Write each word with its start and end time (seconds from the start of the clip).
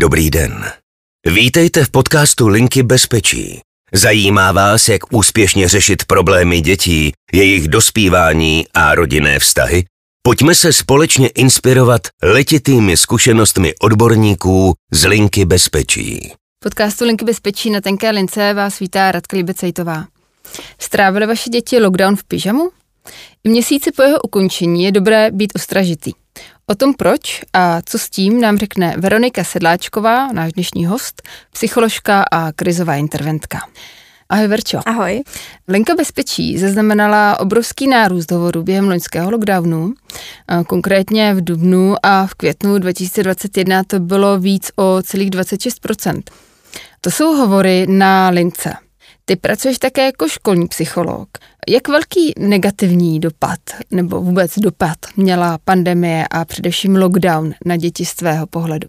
Dobrý 0.00 0.30
den. 0.30 0.64
Vítejte 1.26 1.84
v 1.84 1.90
podcastu 1.90 2.48
Linky 2.48 2.82
bezpečí. 2.82 3.60
Zajímá 3.92 4.52
vás, 4.52 4.88
jak 4.88 5.12
úspěšně 5.12 5.68
řešit 5.68 6.04
problémy 6.04 6.60
dětí, 6.60 7.12
jejich 7.32 7.68
dospívání 7.68 8.66
a 8.74 8.94
rodinné 8.94 9.38
vztahy? 9.38 9.84
Pojďme 10.22 10.54
se 10.54 10.72
společně 10.72 11.28
inspirovat 11.28 12.00
letitými 12.22 12.96
zkušenostmi 12.96 13.74
odborníků 13.80 14.74
z 14.92 15.04
Linky 15.04 15.44
bezpečí. 15.44 16.32
Podcastu 16.64 17.04
Linky 17.04 17.24
bezpečí 17.24 17.70
na 17.70 17.80
tenké 17.80 18.10
lince 18.10 18.54
vás 18.54 18.78
vítá 18.78 19.12
Radka 19.12 19.36
Libecejtová. 19.36 20.06
Strávili 20.78 21.26
vaše 21.26 21.50
děti 21.50 21.80
lockdown 21.80 22.16
v 22.16 22.24
pyžamu? 22.24 22.70
I 23.44 23.48
měsíci 23.48 23.92
po 23.92 24.02
jeho 24.02 24.20
ukončení 24.20 24.84
je 24.84 24.92
dobré 24.92 25.30
být 25.30 25.52
ostražitý. 25.56 26.12
O 26.70 26.74
tom 26.74 26.94
proč 26.94 27.40
a 27.52 27.82
co 27.82 27.98
s 27.98 28.10
tím 28.10 28.40
nám 28.40 28.58
řekne 28.58 28.94
Veronika 28.98 29.44
Sedláčková, 29.44 30.32
náš 30.32 30.52
dnešní 30.52 30.86
host, 30.86 31.22
psycholožka 31.52 32.24
a 32.32 32.52
krizová 32.52 32.94
interventka. 32.94 33.58
Ahoj 34.28 34.48
Verčo. 34.48 34.80
Ahoj. 34.86 35.22
Linka 35.68 35.94
bezpečí 35.94 36.58
zaznamenala 36.58 37.40
obrovský 37.40 37.88
nárůst 37.88 38.30
hovorů 38.30 38.62
během 38.62 38.88
loňského 38.88 39.30
lockdownu. 39.30 39.92
Konkrétně 40.66 41.34
v 41.34 41.44
dubnu 41.44 41.94
a 42.02 42.26
v 42.26 42.34
květnu 42.34 42.78
2021 42.78 43.84
to 43.84 44.00
bylo 44.00 44.38
víc 44.38 44.70
o 44.76 45.02
celých 45.02 45.30
26%. 45.30 46.22
To 47.00 47.10
jsou 47.10 47.34
hovory 47.34 47.86
na 47.88 48.28
lince. 48.28 48.74
Ty 49.30 49.36
pracuješ 49.36 49.78
také 49.78 50.04
jako 50.04 50.28
školní 50.28 50.68
psycholog. 50.68 51.28
Jak 51.68 51.88
velký 51.88 52.32
negativní 52.38 53.20
dopad 53.20 53.58
nebo 53.90 54.20
vůbec 54.20 54.58
dopad 54.58 54.96
měla 55.16 55.58
pandemie 55.64 56.28
a 56.30 56.44
především 56.44 56.96
lockdown 56.96 57.54
na 57.64 57.76
děti 57.76 58.04
z 58.04 58.14
tvého 58.14 58.46
pohledu? 58.46 58.88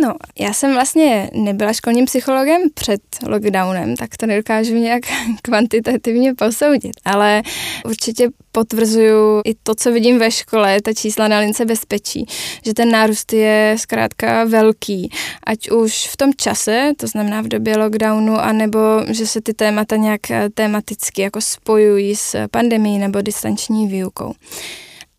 No, 0.00 0.14
já 0.38 0.52
jsem 0.52 0.74
vlastně 0.74 1.30
nebyla 1.32 1.72
školním 1.72 2.04
psychologem 2.04 2.60
před 2.74 3.00
lockdownem, 3.26 3.96
tak 3.96 4.16
to 4.16 4.26
nedokážu 4.26 4.74
nějak 4.74 5.02
kvantitativně 5.42 6.34
posoudit, 6.34 6.92
ale 7.04 7.42
určitě 7.84 8.28
potvrzuju 8.52 9.42
i 9.44 9.54
to, 9.62 9.74
co 9.74 9.92
vidím 9.92 10.18
ve 10.18 10.30
škole, 10.30 10.82
ta 10.82 10.92
čísla 10.92 11.28
na 11.28 11.38
lince 11.38 11.64
bezpečí, 11.64 12.26
že 12.64 12.74
ten 12.74 12.90
nárůst 12.90 13.32
je 13.32 13.76
zkrátka 13.78 14.44
velký, 14.44 15.10
ať 15.46 15.70
už 15.70 16.08
v 16.08 16.16
tom 16.16 16.30
čase, 16.36 16.92
to 16.96 17.06
znamená 17.06 17.40
v 17.40 17.48
době 17.48 17.76
lockdownu, 17.76 18.34
anebo 18.34 18.78
že 19.08 19.26
se 19.26 19.40
ty 19.40 19.54
témata 19.54 19.96
nějak 19.96 20.20
tematicky 20.54 21.22
jako 21.22 21.40
spojují 21.40 22.16
s 22.16 22.48
pandemí 22.50 22.98
nebo 22.98 23.22
distanční 23.22 23.86
výukou. 23.86 24.34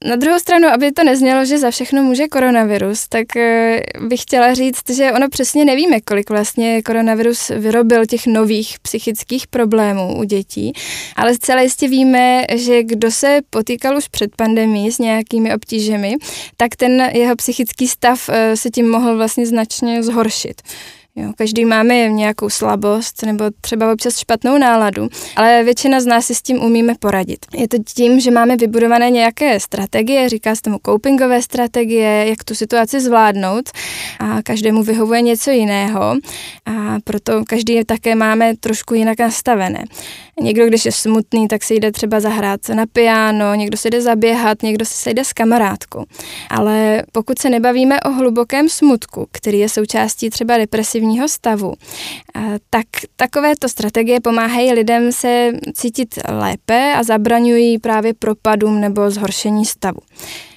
Na 0.03 0.15
druhou 0.15 0.39
stranu, 0.39 0.67
aby 0.67 0.91
to 0.91 1.03
neznělo, 1.03 1.45
že 1.45 1.57
za 1.57 1.71
všechno 1.71 2.03
může 2.03 2.27
koronavirus, 2.27 3.07
tak 3.07 3.35
eh, 3.35 3.81
bych 3.99 4.21
chtěla 4.21 4.53
říct, 4.53 4.89
že 4.89 5.11
ono 5.11 5.29
přesně 5.29 5.65
nevíme, 5.65 6.01
kolik 6.01 6.29
vlastně 6.29 6.81
koronavirus 6.81 7.49
vyrobil 7.49 8.05
těch 8.05 8.27
nových 8.27 8.79
psychických 8.79 9.47
problémů 9.47 10.17
u 10.17 10.23
dětí, 10.23 10.73
ale 11.15 11.35
zcela 11.35 11.61
jistě 11.61 11.87
víme, 11.87 12.45
že 12.55 12.83
kdo 12.83 13.11
se 13.11 13.39
potýkal 13.49 13.97
už 13.97 14.07
před 14.07 14.35
pandemí 14.35 14.91
s 14.91 14.99
nějakými 14.99 15.55
obtížemi, 15.55 16.15
tak 16.57 16.75
ten 16.75 17.09
jeho 17.13 17.35
psychický 17.35 17.87
stav 17.87 18.29
eh, 18.29 18.57
se 18.57 18.69
tím 18.69 18.91
mohl 18.91 19.17
vlastně 19.17 19.45
značně 19.45 20.03
zhoršit. 20.03 20.61
Jo, 21.17 21.31
každý 21.37 21.65
máme 21.65 22.09
nějakou 22.09 22.49
slabost 22.49 23.23
nebo 23.23 23.45
třeba 23.61 23.93
občas 23.93 24.17
špatnou 24.17 24.57
náladu, 24.57 25.07
ale 25.35 25.63
většina 25.63 26.01
z 26.01 26.05
nás 26.05 26.25
si 26.25 26.35
s 26.35 26.41
tím 26.41 26.63
umíme 26.63 26.93
poradit. 26.99 27.45
Je 27.53 27.67
to 27.67 27.77
tím, 27.95 28.19
že 28.19 28.31
máme 28.31 28.57
vybudované 28.57 29.09
nějaké 29.09 29.59
strategie, 29.59 30.29
říká 30.29 30.55
se 30.55 30.61
tomu 30.61 30.77
copingové 30.85 31.41
strategie, 31.41 32.25
jak 32.29 32.43
tu 32.43 32.55
situaci 32.55 33.01
zvládnout 33.01 33.69
a 34.19 34.41
každému 34.41 34.83
vyhovuje 34.83 35.21
něco 35.21 35.51
jiného 35.51 36.17
a 36.65 36.97
proto 37.03 37.45
každý 37.47 37.85
také 37.85 38.15
máme 38.15 38.57
trošku 38.57 38.93
jinak 38.93 39.19
nastavené. 39.19 39.83
Někdo, 40.41 40.67
když 40.67 40.85
je 40.85 40.91
smutný, 40.91 41.47
tak 41.47 41.63
si 41.63 41.75
jde 41.75 41.91
třeba 41.91 42.19
zahrát 42.19 42.69
na 42.69 42.85
piano, 42.85 43.55
někdo 43.55 43.77
si 43.77 43.89
jde 43.89 44.01
zaběhat, 44.01 44.63
někdo 44.63 44.85
si 44.85 44.93
sejde 44.93 45.25
s 45.25 45.33
kamarádkou. 45.33 46.05
Ale 46.49 47.03
pokud 47.11 47.39
se 47.39 47.49
nebavíme 47.49 48.01
o 48.01 48.11
hlubokém 48.11 48.69
smutku, 48.69 49.27
který 49.31 49.59
je 49.59 49.69
součástí 49.69 50.29
třeba 50.29 50.57
depresivního 51.05 51.27
stavu, 51.29 51.73
tak 52.69 52.85
takovéto 53.15 53.69
strategie 53.69 54.21
pomáhají 54.21 54.73
lidem 54.73 55.11
se 55.11 55.51
cítit 55.73 56.19
lépe 56.29 56.93
a 56.97 57.03
zabraňují 57.03 57.79
právě 57.79 58.13
propadům 58.13 58.81
nebo 58.81 59.11
zhoršení 59.11 59.65
stavu. 59.65 59.99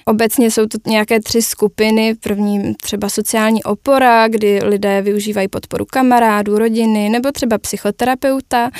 Obecně 0.09 0.51
jsou 0.51 0.65
to 0.65 0.77
nějaké 0.87 1.19
tři 1.19 1.41
skupiny. 1.41 2.15
První 2.15 2.73
třeba 2.81 3.09
sociální 3.09 3.63
opora, 3.63 4.27
kdy 4.27 4.59
lidé 4.63 5.01
využívají 5.01 5.47
podporu 5.47 5.85
kamarádů, 5.85 6.57
rodiny 6.57 7.09
nebo 7.09 7.31
třeba 7.31 7.57
psychoterapeuta. 7.57 8.71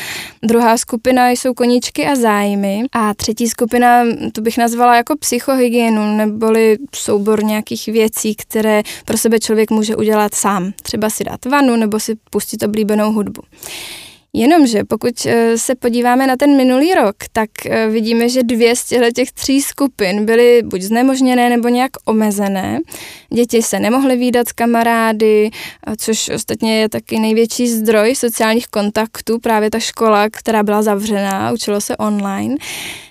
Druhá 0.43 0.77
skupina 0.77 1.29
jsou 1.29 1.53
koníčky 1.53 2.07
a 2.07 2.15
zájmy. 2.15 2.83
A 2.91 3.13
třetí 3.13 3.49
skupina, 3.49 4.03
tu 4.33 4.41
bych 4.41 4.57
nazvala 4.57 4.95
jako 4.95 5.17
psychohygienu, 5.17 6.17
neboli 6.17 6.77
soubor 6.95 7.43
nějakých 7.43 7.85
věcí, 7.85 8.35
které 8.35 8.83
pro 9.05 9.17
sebe 9.17 9.39
člověk 9.39 9.71
může 9.71 9.95
udělat 9.95 10.35
sám. 10.35 10.71
Třeba 10.81 11.09
si 11.09 11.23
dát 11.23 11.45
vanu 11.45 11.75
nebo 11.75 11.99
si 11.99 12.15
pustit 12.29 12.63
oblíbenou 12.63 13.11
hudbu. 13.11 13.41
Jenomže 14.33 14.83
pokud 14.83 15.25
eh, 15.25 15.57
se 15.57 15.75
podíváme 15.75 16.27
na 16.27 16.35
ten 16.37 16.57
minulý 16.57 16.93
rok, 16.93 17.15
tak 17.31 17.49
eh, 17.65 17.87
vidíme, 17.87 18.29
že 18.29 18.43
dvě 18.43 18.75
z 18.75 18.93
těch 19.15 19.31
tří 19.31 19.61
skupin 19.61 20.25
byly 20.25 20.61
buď 20.63 20.81
znemožněné 20.81 21.49
nebo 21.49 21.67
nějak 21.67 21.91
omezené. 22.05 22.79
Děti 23.33 23.61
se 23.61 23.79
nemohly 23.79 24.17
výdat 24.17 24.49
s 24.49 24.51
kamarády, 24.51 25.49
což 25.97 26.29
ostatně 26.29 26.79
je 26.79 26.89
taky 26.89 27.19
největší 27.19 27.67
zdroj 27.67 28.15
sociálních 28.15 28.67
kontaktů, 28.67 29.39
právě 29.39 29.69
ta 29.69 29.79
škola, 29.79 30.29
která 30.29 30.63
byla 30.63 30.81
zavřená, 30.81 31.51
učilo 31.51 31.81
se 31.81 31.97
online. 31.97 32.55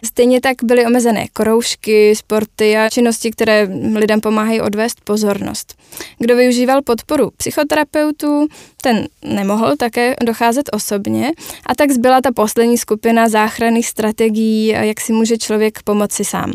Stejně 0.05 0.41
tak 0.41 0.57
byly 0.65 0.87
omezené 0.87 1.27
kroužky, 1.33 2.17
sporty 2.17 2.77
a 2.77 2.91
činnosti, 2.91 3.31
které 3.31 3.69
lidem 3.95 4.21
pomáhají 4.21 4.61
odvést 4.61 5.01
pozornost. 5.05 5.78
Kdo 6.19 6.37
využíval 6.37 6.83
podporu 6.83 7.31
psychoterapeutů, 7.37 8.47
ten 8.83 9.09
nemohl 9.25 9.77
také 9.77 10.17
docházet 10.25 10.71
osobně 10.73 11.33
a 11.67 11.75
tak 11.75 11.91
zbyla 11.91 12.21
ta 12.21 12.33
poslední 12.33 12.79
skupina 12.79 13.29
záchranných 13.29 13.89
strategií, 13.89 14.67
jak 14.67 15.01
si 15.01 15.13
může 15.13 15.39
člověk 15.39 15.83
pomoci 15.83 16.25
sám. 16.25 16.53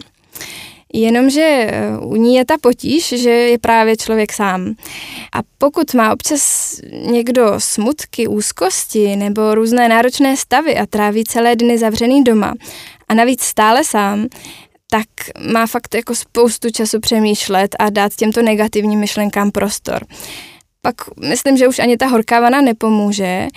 Jenomže 0.94 1.42
eh, 1.42 1.98
u 2.02 2.16
ní 2.16 2.36
je 2.36 2.46
ta 2.46 2.58
potíž, 2.62 3.08
že 3.08 3.30
je 3.30 3.60
právě 3.60 3.98
člověk 3.98 4.34
sám. 4.34 4.74
A 5.34 5.40
pokud 5.58 5.94
má 5.94 6.14
občas 6.14 6.76
někdo 7.12 7.54
smutky, 7.58 8.28
úzkosti 8.28 9.16
nebo 9.16 9.56
různé 9.56 9.90
náročné 9.90 10.38
stavy 10.38 10.78
a 10.78 10.86
tráví 10.86 11.24
celé 11.24 11.56
dny 11.56 11.78
zavřený 11.78 12.24
doma 12.24 12.54
a 13.08 13.14
navíc 13.14 13.42
stále 13.42 13.84
sám, 13.84 14.28
tak 14.94 15.08
má 15.52 15.68
fakt 15.68 15.96
jako 15.96 16.16
spoustu 16.16 16.70
času 16.70 17.00
přemýšlet 17.00 17.76
a 17.80 17.90
dát 17.90 18.16
těmto 18.16 18.42
negativním 18.42 19.00
myšlenkám 19.00 19.52
prostor 19.52 20.06
pak 20.86 20.96
myslím, 21.20 21.58
že 21.58 21.68
už 21.68 21.80
ani 21.80 21.98
ta 21.98 22.08
horká 22.08 22.40
vana 22.40 22.62
nepomůže 22.62 23.48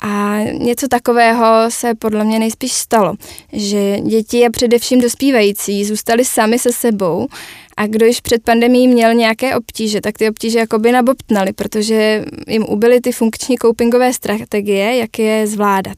a 0.00 0.38
něco 0.52 0.88
takového 0.88 1.46
se 1.68 1.94
podle 1.94 2.24
mě 2.24 2.38
nejspíš 2.38 2.72
stalo, 2.72 3.14
že 3.52 4.00
děti 4.00 4.46
a 4.46 4.50
především 4.50 5.00
dospívající 5.00 5.84
zůstali 5.84 6.24
sami 6.24 6.58
se 6.58 6.72
sebou 6.72 7.28
a 7.76 7.86
kdo 7.86 8.06
již 8.06 8.20
před 8.20 8.42
pandemí 8.42 8.88
měl 8.88 9.14
nějaké 9.14 9.56
obtíže, 9.56 10.00
tak 10.00 10.18
ty 10.18 10.30
obtíže 10.30 10.58
jakoby 10.58 10.92
nabobtnaly, 10.92 11.52
protože 11.52 12.24
jim 12.48 12.64
ubyly 12.68 13.00
ty 13.00 13.12
funkční 13.12 13.56
copingové 13.58 14.12
strategie, 14.12 14.96
jak 14.96 15.18
je 15.18 15.46
zvládat. 15.46 15.96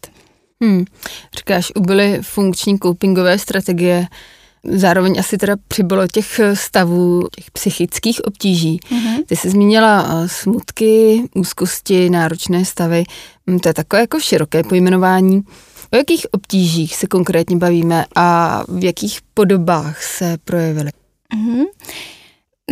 Hmm. 0.63 0.85
Říkáš, 1.39 1.73
ubyly 1.77 2.19
funkční 2.23 2.79
copingové 2.79 3.39
strategie. 3.39 4.07
Zároveň 4.65 5.19
asi 5.19 5.39
teda 5.39 5.57
přibylo 5.69 6.07
těch 6.07 6.41
stavů, 6.55 7.29
těch 7.37 7.51
psychických 7.51 8.25
obtíží. 8.25 8.81
Mm-hmm. 8.91 9.25
Ty 9.27 9.37
jsi 9.37 9.51
zmínila 9.51 10.09
eh, 10.09 10.29
smutky, 10.29 11.23
úzkosti, 11.35 12.11
náročné 12.11 12.65
stavy. 12.65 13.05
Hm, 13.51 13.59
to 13.59 13.69
je 13.69 13.75
takové 13.75 14.01
jako 14.01 14.21
široké 14.21 14.63
pojmenování. 14.63 15.43
O 15.93 15.97
jakých 15.97 16.27
obtížích 16.33 16.97
se 16.97 17.07
konkrétně 17.07 17.57
bavíme 17.57 18.05
a 18.17 18.63
v 18.69 18.85
jakých 18.85 19.19
podobách 19.35 20.03
se 20.03 20.39
projevily? 20.45 20.91
Mm-hmm. 21.37 21.65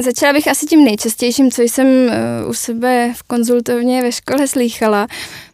Začala 0.02 0.32
bych 0.32 0.48
asi 0.48 0.66
tím 0.66 0.84
nejčastějším, 0.84 1.50
co 1.50 1.62
jsem 1.62 1.86
uh, 1.86 2.50
u 2.50 2.54
sebe 2.54 3.12
v 3.16 3.22
konzultovně 3.22 4.02
ve 4.02 4.12
škole 4.12 4.48
slýchala. 4.48 5.06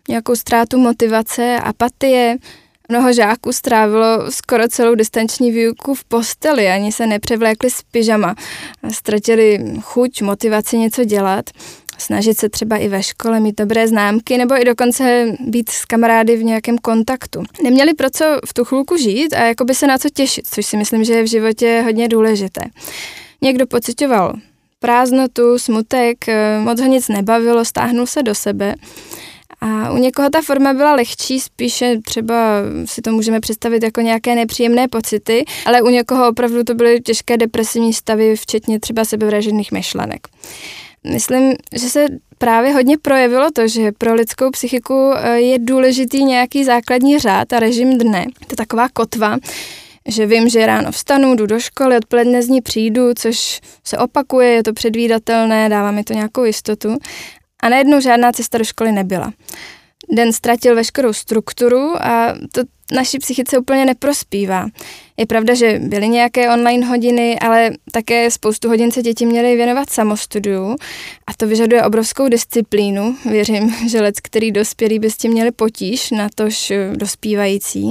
Nějakou 0.08 0.36
ztrátu 0.36 0.78
motivace, 0.78 1.60
apatie, 1.64 2.36
Mnoho 2.88 3.12
žáků 3.12 3.52
strávilo 3.52 4.30
skoro 4.30 4.68
celou 4.68 4.94
distanční 4.94 5.50
výuku 5.50 5.94
v 5.94 6.04
posteli, 6.04 6.68
ani 6.68 6.92
se 6.92 7.06
nepřevlékli 7.06 7.70
z 7.70 7.82
pyžama. 7.82 8.34
Ztratili 8.92 9.58
chuť, 9.80 10.22
motivaci 10.22 10.78
něco 10.78 11.04
dělat, 11.04 11.50
snažit 11.98 12.38
se 12.38 12.48
třeba 12.48 12.76
i 12.76 12.88
ve 12.88 13.02
škole 13.02 13.40
mít 13.40 13.58
dobré 13.58 13.88
známky 13.88 14.38
nebo 14.38 14.60
i 14.60 14.64
dokonce 14.64 15.26
být 15.40 15.70
s 15.70 15.84
kamarády 15.84 16.36
v 16.36 16.44
nějakém 16.44 16.78
kontaktu. 16.78 17.42
Neměli 17.62 17.94
pro 17.94 18.10
co 18.10 18.24
v 18.46 18.54
tu 18.54 18.64
chvilku 18.64 18.96
žít 18.96 19.32
a 19.32 19.44
jakoby 19.44 19.74
se 19.74 19.86
na 19.86 19.98
co 19.98 20.08
těšit, 20.10 20.46
což 20.46 20.66
si 20.66 20.76
myslím, 20.76 21.04
že 21.04 21.12
je 21.12 21.22
v 21.22 21.30
životě 21.30 21.82
hodně 21.84 22.08
důležité. 22.08 22.60
Někdo 23.42 23.66
pocitoval 23.66 24.34
prázdnotu, 24.78 25.58
smutek, 25.58 26.28
eh, 26.28 26.58
moc 26.60 26.80
ho 26.80 26.86
nic 26.86 27.08
nebavilo, 27.08 27.64
stáhnul 27.64 28.06
se 28.06 28.22
do 28.22 28.34
sebe. 28.34 28.74
A 29.60 29.92
u 29.92 29.96
někoho 29.96 30.30
ta 30.30 30.42
forma 30.42 30.72
byla 30.72 30.94
lehčí, 30.94 31.40
spíše 31.40 31.98
třeba 32.04 32.34
si 32.84 33.02
to 33.02 33.12
můžeme 33.12 33.40
představit 33.40 33.82
jako 33.82 34.00
nějaké 34.00 34.34
nepříjemné 34.34 34.88
pocity, 34.88 35.44
ale 35.66 35.82
u 35.82 35.88
někoho 35.88 36.28
opravdu 36.28 36.64
to 36.64 36.74
byly 36.74 37.00
těžké 37.00 37.36
depresivní 37.36 37.92
stavy, 37.92 38.36
včetně 38.36 38.80
třeba 38.80 39.04
sebevražedných 39.04 39.72
myšlenek. 39.72 40.28
Myslím, 41.04 41.54
že 41.72 41.88
se 41.88 42.06
právě 42.38 42.72
hodně 42.72 42.98
projevilo 42.98 43.50
to, 43.50 43.68
že 43.68 43.92
pro 43.92 44.14
lidskou 44.14 44.50
psychiku 44.50 45.12
eh, 45.16 45.40
je 45.40 45.58
důležitý 45.58 46.24
nějaký 46.24 46.64
základní 46.64 47.18
řád 47.18 47.52
a 47.52 47.60
režim 47.60 47.98
dne. 47.98 48.24
To 48.24 48.52
je 48.52 48.56
taková 48.56 48.88
kotva, 48.88 49.36
že 50.08 50.26
vím, 50.26 50.48
že 50.48 50.66
ráno 50.66 50.92
vstanu, 50.92 51.34
jdu 51.34 51.46
do 51.46 51.60
školy, 51.60 51.96
odpoledne 51.96 52.42
z 52.42 52.48
ní 52.48 52.60
přijdu, 52.60 53.14
což 53.14 53.60
se 53.84 53.98
opakuje, 53.98 54.48
je 54.48 54.62
to 54.62 54.72
předvídatelné, 54.72 55.68
dává 55.68 55.90
mi 55.90 56.04
to 56.04 56.12
nějakou 56.12 56.44
jistotu. 56.44 56.96
A 57.64 57.68
najednou 57.68 58.00
žádná 58.00 58.32
cesta 58.32 58.58
do 58.58 58.64
školy 58.64 58.92
nebyla. 58.92 59.32
Den 60.12 60.32
ztratil 60.32 60.74
veškerou 60.74 61.12
strukturu 61.12 62.02
a 62.02 62.34
to 62.52 62.62
naší 62.92 63.18
psychice 63.18 63.58
úplně 63.58 63.84
neprospívá. 63.84 64.66
Je 65.16 65.26
pravda, 65.26 65.54
že 65.54 65.78
byly 65.78 66.08
nějaké 66.08 66.50
online 66.50 66.86
hodiny, 66.86 67.38
ale 67.38 67.70
také 67.92 68.30
spoustu 68.30 68.68
hodin 68.68 68.90
se 68.90 69.02
děti 69.02 69.26
měly 69.26 69.56
věnovat 69.56 69.90
samostudiu 69.90 70.76
a 71.26 71.34
to 71.36 71.46
vyžaduje 71.46 71.82
obrovskou 71.82 72.28
disciplínu. 72.28 73.16
Věřím, 73.30 73.74
že 73.88 74.00
lec, 74.00 74.20
který 74.22 74.52
dospělí 74.52 74.98
by 74.98 75.10
s 75.10 75.16
tím 75.16 75.32
měli 75.32 75.50
potíž, 75.50 76.10
na 76.10 76.28
tož 76.34 76.72
dospívající. 76.94 77.90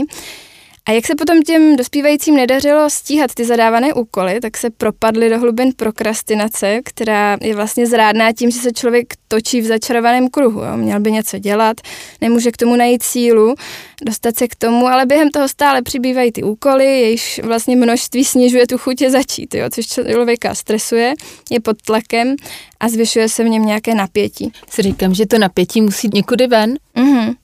A 0.85 0.91
jak 0.91 1.05
se 1.07 1.15
potom 1.15 1.41
těm 1.41 1.75
dospívajícím 1.75 2.35
nedařilo 2.35 2.89
stíhat 2.89 3.33
ty 3.33 3.45
zadávané 3.45 3.93
úkoly, 3.93 4.39
tak 4.39 4.57
se 4.57 4.69
propadly 4.69 5.29
do 5.29 5.39
hlubin 5.39 5.71
prokrastinace, 5.75 6.79
která 6.85 7.37
je 7.41 7.55
vlastně 7.55 7.87
zrádná 7.87 8.31
tím, 8.31 8.51
že 8.51 8.59
se 8.59 8.71
člověk 8.71 9.13
točí 9.27 9.61
v 9.61 9.65
začarovaném 9.65 10.29
kruhu. 10.29 10.59
Jo. 10.59 10.77
Měl 10.77 10.99
by 10.99 11.11
něco 11.11 11.37
dělat, 11.39 11.77
nemůže 12.21 12.51
k 12.51 12.57
tomu 12.57 12.75
najít 12.75 13.03
sílu, 13.03 13.55
dostat 14.05 14.37
se 14.37 14.47
k 14.47 14.55
tomu, 14.55 14.87
ale 14.87 15.05
během 15.05 15.29
toho 15.29 15.47
stále 15.47 15.81
přibývají 15.81 16.31
ty 16.31 16.43
úkoly, 16.43 16.85
jejichž 16.85 17.39
vlastně 17.43 17.75
množství 17.75 18.25
snižuje 18.25 18.67
tu 18.67 18.77
chutě 18.77 19.09
začít, 19.09 19.55
jo, 19.55 19.65
což 19.69 19.87
člověka 19.87 20.55
stresuje, 20.55 21.13
je 21.51 21.59
pod 21.59 21.81
tlakem 21.81 22.35
a 22.79 22.89
zvyšuje 22.89 23.29
se 23.29 23.43
v 23.43 23.49
něm 23.49 23.65
nějaké 23.65 23.95
napětí. 23.95 24.51
Si 24.69 24.81
říkám, 24.81 25.13
že 25.13 25.25
to 25.25 25.37
napětí 25.37 25.81
musí 25.81 26.09
někudy 26.13 26.47
ven. 26.47 26.75
Mm-hmm. 26.95 27.35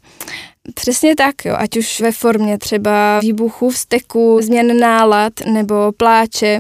Přesně 0.73 1.15
tak, 1.15 1.45
jo, 1.45 1.55
ať 1.57 1.77
už 1.77 2.01
ve 2.01 2.11
formě 2.11 2.57
třeba 2.57 3.19
výbuchu, 3.19 3.69
vzteku, 3.69 4.39
změn 4.41 4.79
nálad 4.79 5.33
nebo 5.45 5.91
pláče. 5.97 6.59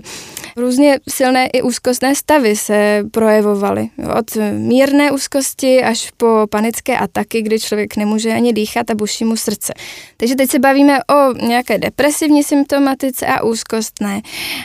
Různě 0.57 0.99
silné 1.09 1.47
i 1.47 1.61
úzkostné 1.61 2.15
stavy 2.15 2.55
se 2.55 3.03
projevovaly. 3.11 3.89
Jo, 3.97 4.09
od 4.19 4.37
mírné 4.51 5.11
úzkosti 5.11 5.83
až 5.83 6.11
po 6.17 6.47
panické 6.51 6.97
ataky, 6.97 7.41
kdy 7.41 7.59
člověk 7.59 7.97
nemůže 7.97 8.33
ani 8.33 8.53
dýchat 8.53 8.89
a 8.89 8.95
buší 8.95 9.25
mu 9.25 9.35
srdce. 9.35 9.73
Takže 10.17 10.35
teď 10.35 10.49
se 10.49 10.59
bavíme 10.59 10.99
o 11.03 11.33
nějaké 11.33 11.77
depresivní 11.77 12.43
symptomatice 12.43 13.25
a 13.25 13.43
úzkostné. 13.43 14.21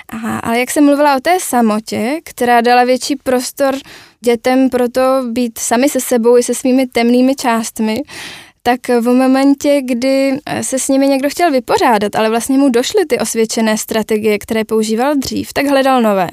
Aha, 0.08 0.38
ale 0.38 0.58
jak 0.58 0.70
jsem 0.70 0.84
mluvila 0.84 1.16
o 1.16 1.20
té 1.20 1.40
samotě, 1.40 2.20
která 2.24 2.60
dala 2.60 2.84
větší 2.84 3.16
prostor 3.16 3.74
dětem 4.20 4.70
proto 4.70 5.00
být 5.30 5.58
sami 5.58 5.88
se 5.88 6.00
sebou 6.00 6.38
i 6.38 6.42
se 6.42 6.54
svými 6.54 6.86
temnými 6.86 7.34
částmi, 7.34 8.02
tak 8.66 8.88
v 8.88 9.02
momentě, 9.02 9.82
kdy 9.84 10.38
eh, 10.46 10.64
se 10.64 10.78
s 10.78 10.88
nimi 10.88 11.08
někdo 11.08 11.30
chtěl 11.30 11.50
vypořádat, 11.50 12.16
ale 12.16 12.30
vlastně 12.30 12.58
mu 12.58 12.68
došly 12.68 13.06
ty 13.06 13.18
osvědčené 13.18 13.78
strategie, 13.78 14.38
které 14.38 14.64
používal 14.64 15.16
dřív, 15.16 15.52
tak 15.52 15.66
hledal 15.66 16.02
nové. 16.02 16.28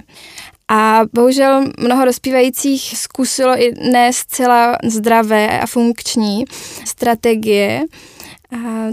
A 0.67 1.01
bohužel 1.13 1.65
mnoho 1.79 2.05
dospívajících 2.05 2.97
zkusilo 2.97 3.61
i 3.61 3.73
ne 3.91 4.13
zcela 4.13 4.77
zdravé 4.83 5.59
a 5.59 5.65
funkční 5.65 6.45
strategie, 6.85 7.83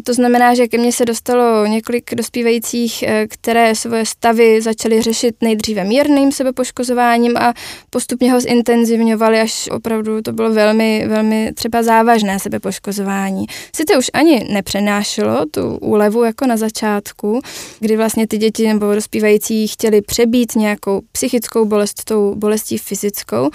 to 0.05 0.15
znamená, 0.15 0.55
že 0.55 0.69
ke 0.69 0.79
mně 0.79 0.93
se 0.93 1.05
dostalo 1.05 1.67
několik 1.67 2.15
dospívajících, 2.15 3.03
eh, 3.03 3.27
které 3.27 3.75
svoje 3.75 4.07
stavy 4.07 4.63
začaly 4.63 5.03
řešit 5.03 5.35
nejdříve 5.41 5.85
mírným 5.85 6.33
sebepoškozováním 6.33 7.37
a 7.37 7.55
postupně 7.91 8.33
ho 8.33 8.41
zintenzivňovali, 8.41 9.41
až 9.41 9.69
opravdu 9.73 10.23
to 10.23 10.33
bylo 10.33 10.53
velmi, 10.53 11.05
velmi 11.09 11.53
třeba 11.55 11.83
závažné 11.83 12.39
sebepoškozování. 12.39 13.47
Sice 13.77 13.99
už 13.99 14.07
ani 14.13 14.47
nepřenášelo 14.51 15.47
tu 15.51 15.77
úlevu 15.77 16.25
jako 16.25 16.47
na 16.47 16.57
začátku, 16.57 17.41
kdy 17.81 17.97
vlastně 17.97 18.27
ty 18.27 18.39
děti 18.39 18.69
nebo 18.69 18.95
dospívající 18.95 19.69
chtěli 19.69 20.03
přebít 20.03 20.57
nějakou 20.57 21.01
psychickou 21.13 21.65
bolest 21.65 22.05
tou 22.05 22.35
bolestí 22.35 22.79
fyzickou, 22.79 23.51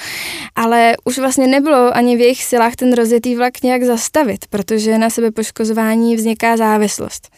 ale 0.55 0.93
už 1.05 1.19
vlastně 1.19 1.47
nebylo 1.47 1.97
ani 1.97 2.17
v 2.17 2.19
jejich 2.19 2.43
silách 2.43 2.75
ten 2.75 2.93
rozjetý 2.93 3.35
vlak 3.35 3.63
nějak 3.63 3.83
zastavit, 3.83 4.45
protože 4.49 4.97
na 4.97 5.09
sebepoškozování 5.09 5.92
poškozování 5.93 6.15
vzniká 6.15 6.57
závislost. 6.57 7.29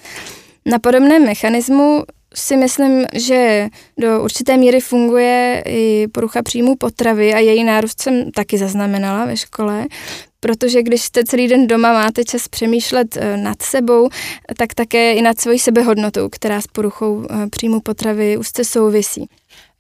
Na 0.66 0.80
podobném 0.80 1.26
mechanismu 1.26 2.04
si 2.36 2.58
myslím, 2.58 3.06
že 3.14 3.68
do 4.00 4.24
určité 4.24 4.58
míry 4.58 4.80
funguje 4.80 5.64
i 5.68 6.08
porucha 6.12 6.44
příjmu 6.44 6.76
potravy 6.76 7.34
a 7.34 7.40
její 7.40 7.64
nárůst 7.64 8.02
jsem 8.02 8.32
taky 8.32 8.58
zaznamenala 8.58 9.26
ve 9.26 9.38
škole, 9.38 9.88
protože 10.40 10.84
když 10.84 11.02
jste 11.02 11.24
celý 11.24 11.48
den 11.48 11.68
doma, 11.68 11.94
máte 11.94 12.24
čas 12.24 12.48
přemýšlet 12.48 13.18
eh, 13.18 13.38
nad 13.38 13.62
sebou, 13.62 14.10
tak 14.58 14.74
také 14.74 15.14
i 15.14 15.22
nad 15.22 15.40
svojí 15.40 15.60
sebehodnotou, 15.60 16.30
která 16.30 16.62
s 16.62 16.68
poruchou 16.68 17.26
eh, 17.30 17.50
příjmu 17.50 17.80
potravy 17.80 18.38
úzce 18.38 18.64
souvisí. 18.64 19.28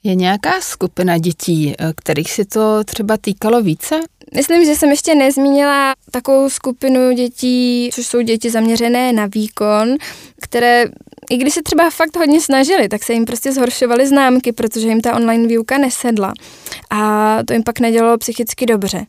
Je 0.05 0.15
nějaká 0.15 0.61
skupina 0.61 1.17
dětí, 1.17 1.73
eh, 1.79 1.93
kterých 1.97 2.31
si 2.31 2.45
to 2.45 2.83
třeba 2.83 3.17
týkalo 3.17 3.61
více? 3.61 3.99
Myslím, 4.35 4.65
že 4.65 4.75
jsem 4.75 4.89
ještě 4.89 5.15
nezmínila 5.15 5.93
takovou 6.11 6.49
skupinu 6.49 7.11
dětí, 7.11 7.89
což 7.93 8.07
jsou 8.07 8.21
děti 8.21 8.49
zaměřené 8.49 9.13
na 9.13 9.25
výkon, 9.25 9.95
které 10.41 10.85
i 11.29 11.37
když 11.37 11.53
se 11.53 11.63
třeba 11.63 11.89
fakt 11.89 12.17
hodně 12.17 12.41
snažili, 12.41 12.89
tak 12.89 13.03
se 13.03 13.13
jim 13.13 13.25
prostě 13.25 13.51
zhoršovaly 13.51 14.07
známky, 14.07 14.51
protože 14.51 14.87
jim 14.87 15.01
ta 15.01 15.15
online 15.15 15.47
výuka 15.47 15.77
nesedla. 15.77 16.33
A 16.89 17.37
to 17.47 17.53
jim 17.53 17.63
pak 17.63 17.79
nedělalo 17.79 18.17
psychicky 18.17 18.65
dobře. 18.65 19.05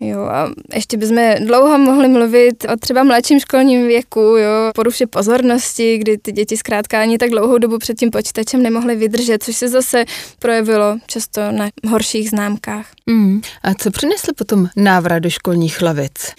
Jo, 0.00 0.20
a 0.20 0.50
ještě 0.74 0.96
bychom 0.96 1.34
dlouho 1.44 1.78
mohli 1.78 2.08
mluvit 2.08 2.64
o 2.72 2.76
třeba 2.76 3.02
mladším 3.02 3.40
školním 3.40 3.86
věku, 3.86 4.20
jo, 4.20 4.70
poruše 4.74 5.06
pozornosti, 5.06 5.98
kdy 5.98 6.18
ty 6.18 6.32
děti 6.32 6.56
zkrátka 6.56 7.00
ani 7.00 7.18
tak 7.18 7.30
dlouhou 7.30 7.58
dobu 7.58 7.78
před 7.78 7.98
tím 7.98 8.10
počítačem 8.10 8.62
nemohly 8.62 8.96
vydržet, 8.96 9.42
což 9.42 9.56
se 9.56 9.68
zase 9.68 10.04
projevilo 10.38 10.98
často 11.06 11.40
na 11.52 11.68
horších 11.88 12.30
známkách. 12.30 12.86
Mm. 13.06 13.40
A 13.62 13.74
co 13.74 13.90
přinesl 13.90 14.32
potom 14.36 14.68
návrat 14.76 15.18
do 15.18 15.30
školních 15.30 15.82
lavic? 15.82 16.34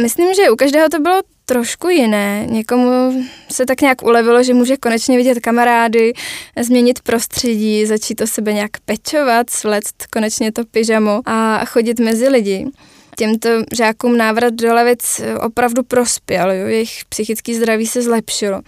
Myslím, 0.00 0.34
že 0.34 0.50
u 0.50 0.56
každého 0.56 0.88
to 0.88 1.00
bylo 1.00 1.22
trošku 1.44 1.88
jiné. 1.88 2.46
Někomu 2.46 3.24
se 3.50 3.66
tak 3.66 3.80
nějak 3.80 4.02
ulevilo, 4.02 4.42
že 4.42 4.54
může 4.54 4.76
konečně 4.76 5.16
vidět 5.16 5.40
kamarády, 5.40 6.12
změnit 6.60 7.00
prostředí, 7.00 7.86
začít 7.86 8.20
o 8.20 8.26
sebe 8.26 8.52
nějak 8.52 8.70
pečovat, 8.84 9.50
svléct 9.50 9.94
konečně 10.12 10.52
to 10.52 10.64
pyžamo 10.64 11.20
a 11.26 11.64
chodit 11.64 12.00
mezi 12.00 12.28
lidi 12.28 12.66
těmto 13.18 13.48
žákům 13.76 14.16
návrat 14.16 14.54
do 14.54 14.74
lavic 14.74 15.20
opravdu 15.40 15.82
prospěl, 15.82 16.52
jo? 16.52 16.66
jejich 16.66 17.04
psychický 17.08 17.54
zdraví 17.54 17.86
se 17.86 18.02
zlepšilo. 18.02 18.60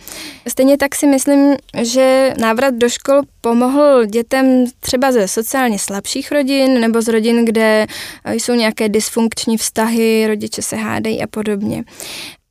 Stejně 0.49 0.77
tak 0.77 0.95
si 0.95 1.07
myslím, 1.07 1.57
že 1.83 2.35
návrat 2.39 2.75
do 2.75 2.89
škol 2.89 3.23
pomohl 3.41 4.05
dětem 4.07 4.65
třeba 4.81 5.13
ze 5.13 5.29
sociálně 5.29 5.79
slabších 5.79 6.33
rodin 6.33 6.81
nebo 6.81 7.03
z 7.03 7.09
rodin, 7.09 7.45
kde 7.45 7.87
jsou 8.31 8.55
nějaké 8.55 8.89
dysfunkční 8.89 9.57
vztahy, 9.57 10.27
rodiče 10.27 10.63
se 10.63 10.77
hádají 10.77 11.23
a 11.23 11.27
podobně. 11.27 11.85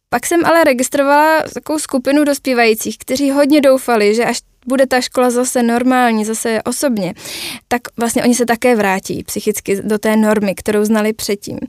Pak 0.09 0.25
jsem 0.25 0.45
ale 0.45 0.63
registrovala 0.63 1.43
takovou 1.53 1.79
skupinu 1.79 2.23
dospívajících, 2.23 2.97
kteří 2.97 3.31
hodně 3.31 3.61
doufali, 3.61 4.15
že 4.15 4.25
až 4.25 4.39
bude 4.67 4.87
ta 4.87 5.01
škola 5.01 5.29
zase 5.29 5.63
normální, 5.63 6.25
zase 6.25 6.61
osobně, 6.63 7.13
tak 7.67 7.81
vlastně 7.97 8.23
oni 8.23 8.35
se 8.35 8.45
také 8.45 8.75
vrátí 8.75 9.23
psychicky 9.23 9.81
do 9.83 9.97
té 9.97 10.15
normy, 10.15 10.55
kterou 10.55 10.85
znali 10.85 11.13
předtím. 11.13 11.59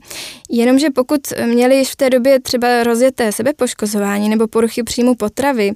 Jenomže 0.49 0.89
pokud 0.89 1.21
měli 1.45 1.75
již 1.75 1.91
v 1.91 1.95
té 1.95 2.09
době 2.09 2.39
třeba 2.39 2.83
rozjeté 2.83 3.31
sebepoškozování 3.31 4.29
nebo 4.29 4.47
poruchy 4.47 4.83
příjmu 4.83 5.15
potravy 5.15 5.71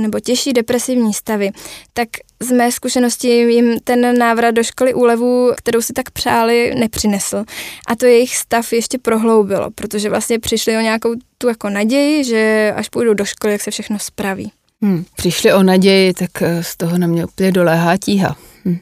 nebo 0.00 0.20
těžší 0.20 0.52
depresivní 0.52 1.14
stavy, 1.14 1.50
tak 1.92 2.08
z 2.40 2.52
mé 2.52 2.72
zkušenosti 2.72 3.28
jim 3.28 3.80
ten 3.84 4.18
návrat 4.18 4.50
do 4.50 4.62
školy 4.62 4.94
úlevu, 4.94 5.52
kterou 5.56 5.82
si 5.82 5.92
tak 5.92 6.10
přáli, 6.10 6.74
nepřinesl. 6.78 7.44
A 7.86 7.96
to 7.96 8.06
jejich 8.06 8.36
stav 8.36 8.72
ještě 8.72 8.98
prohloubilo, 8.98 9.70
protože 9.70 10.10
vlastně 10.10 10.38
přišli 10.38 10.76
o 10.76 10.80
nějakou 10.80 11.14
tu 11.38 11.48
jako 11.48 11.70
naději, 11.70 12.24
že 12.24 12.72
až 12.76 12.88
půjdou 12.88 13.14
do 13.14 13.24
školy, 13.24 13.52
jak 13.52 13.62
se 13.62 13.70
všechno 13.70 13.98
spraví. 13.98 14.52
Hmm, 14.82 15.04
přišli 15.16 15.52
o 15.52 15.62
naději, 15.62 16.14
tak 16.14 16.42
eh, 16.42 16.62
z 16.62 16.76
toho 16.76 16.98
na 16.98 17.06
mě 17.06 17.24
úplně 17.24 17.52
doléhá 17.52 17.96
tíha. 17.96 18.36
Hmm. 18.64 18.78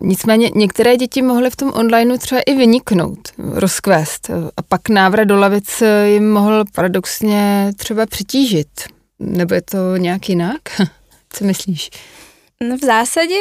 Nicméně 0.00 0.50
některé 0.54 0.96
děti 0.96 1.22
mohly 1.22 1.50
v 1.50 1.56
tom 1.56 1.72
onlineu 1.74 2.18
třeba 2.18 2.40
i 2.40 2.54
vyniknout, 2.54 3.28
rozkvést 3.38 4.30
a 4.56 4.62
pak 4.62 4.88
návrat 4.88 5.24
do 5.24 5.36
lavic 5.36 5.82
jim 6.04 6.32
mohl 6.32 6.64
paradoxně 6.74 7.72
třeba 7.76 8.06
přitížit. 8.06 8.68
Nebo 9.18 9.54
je 9.54 9.62
to 9.62 9.96
nějak 9.96 10.28
jinak? 10.28 10.60
Co 11.30 11.44
myslíš? 11.44 11.90
No 12.62 12.76
v 12.76 12.84
zásadě 12.84 13.34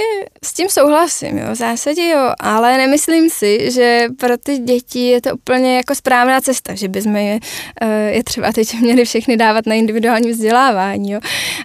s 0.45 0.53
tím 0.53 0.69
souhlasím, 0.69 1.37
jo, 1.37 1.45
v 1.51 1.55
zásadě 1.55 2.09
jo, 2.09 2.33
ale 2.39 2.77
nemyslím 2.77 3.29
si, 3.29 3.71
že 3.71 4.07
pro 4.19 4.37
ty 4.37 4.57
děti 4.57 4.99
je 4.99 5.21
to 5.21 5.33
úplně 5.33 5.77
jako 5.77 5.95
správná 5.95 6.41
cesta, 6.41 6.75
že 6.75 6.87
bychom 6.87 7.15
je, 7.15 7.39
eh, 7.81 8.11
je 8.11 8.23
třeba 8.23 8.51
teď 8.51 8.79
měli 8.79 9.05
všechny 9.05 9.37
dávat 9.37 9.65
na 9.65 9.75
individuální 9.75 10.31
vzdělávání, 10.31 11.11
jo. 11.11 11.19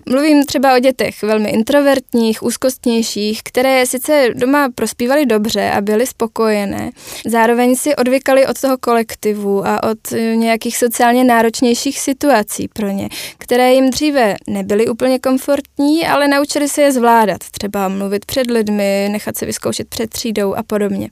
Mluvím 0.08 0.44
třeba 0.46 0.76
o 0.76 0.78
dětech 0.78 1.22
velmi 1.22 1.50
introvertních, 1.50 2.42
úzkostnějších, 2.42 3.42
které 3.42 3.86
sice 3.86 4.28
doma 4.34 4.68
prospívaly 4.74 5.26
dobře 5.26 5.70
a 5.70 5.80
byly 5.80 6.06
spokojené, 6.06 6.90
zároveň 7.26 7.76
si 7.76 7.96
odvykali 7.96 8.46
od 8.46 8.60
toho 8.60 8.78
kolektivu 8.78 9.66
a 9.66 9.82
od 9.82 10.12
eh, 10.12 10.36
nějakých 10.36 10.76
sociálně 10.76 11.24
náročnějších 11.24 12.00
situací 12.00 12.68
pro 12.68 12.88
ně, 12.88 13.08
které 13.38 13.74
jim 13.74 13.90
dříve 13.90 14.36
nebyly 14.46 14.88
úplně 14.88 15.18
komfortní, 15.18 16.06
ale 16.06 16.28
naučili 16.28 16.68
se 16.68 16.82
je 16.82 16.92
zvládat 16.92 17.45
třeba 17.50 17.88
mluvit 17.88 18.24
před 18.24 18.50
lidmi, 18.50 19.08
nechat 19.12 19.36
se 19.36 19.46
vyzkoušet 19.46 19.88
před 19.88 20.10
třídou 20.10 20.54
a 20.54 20.62
podobně. 20.62 21.08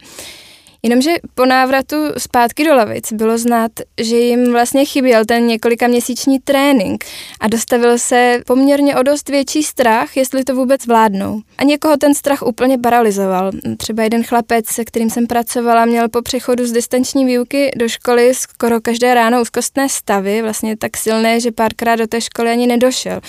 Jenomže 0.84 1.10
po 1.34 1.46
návratu 1.46 1.96
zpátky 2.18 2.64
do 2.64 2.74
lavic 2.74 3.12
bylo 3.12 3.38
znát, 3.38 3.72
že 4.00 4.16
jim 4.16 4.52
vlastně 4.52 4.84
chyběl 4.84 5.24
ten 5.24 5.46
několika 5.46 5.86
měsíční 5.86 6.38
trénink 6.38 7.04
a 7.40 7.48
dostavil 7.48 7.98
se 7.98 8.40
poměrně 8.46 8.96
o 8.96 9.02
dost 9.02 9.28
větší 9.28 9.62
strach, 9.62 10.16
jestli 10.16 10.44
to 10.44 10.54
vůbec 10.54 10.86
vládnou. 10.86 11.40
A 11.58 11.64
někoho 11.64 11.96
ten 11.96 12.14
strach 12.14 12.42
úplně 12.42 12.78
paralizoval. 12.78 13.50
Třeba 13.76 14.02
jeden 14.02 14.24
chlapec, 14.24 14.66
se 14.66 14.84
kterým 14.84 15.10
jsem 15.10 15.26
pracovala, 15.26 15.84
měl 15.84 16.08
po 16.08 16.22
přechodu 16.22 16.66
z 16.66 16.72
distanční 16.72 17.24
výuky 17.24 17.70
do 17.76 17.88
školy 17.88 18.34
skoro 18.34 18.80
každé 18.80 19.14
ráno 19.14 19.40
úzkostné 19.42 19.88
stavy, 19.88 20.42
vlastně 20.42 20.76
tak 20.76 20.96
silné, 20.96 21.40
že 21.40 21.52
párkrát 21.52 21.96
do 21.96 22.06
té 22.06 22.20
školy 22.20 22.50
ani 22.50 22.66
nedošel. 22.66 23.20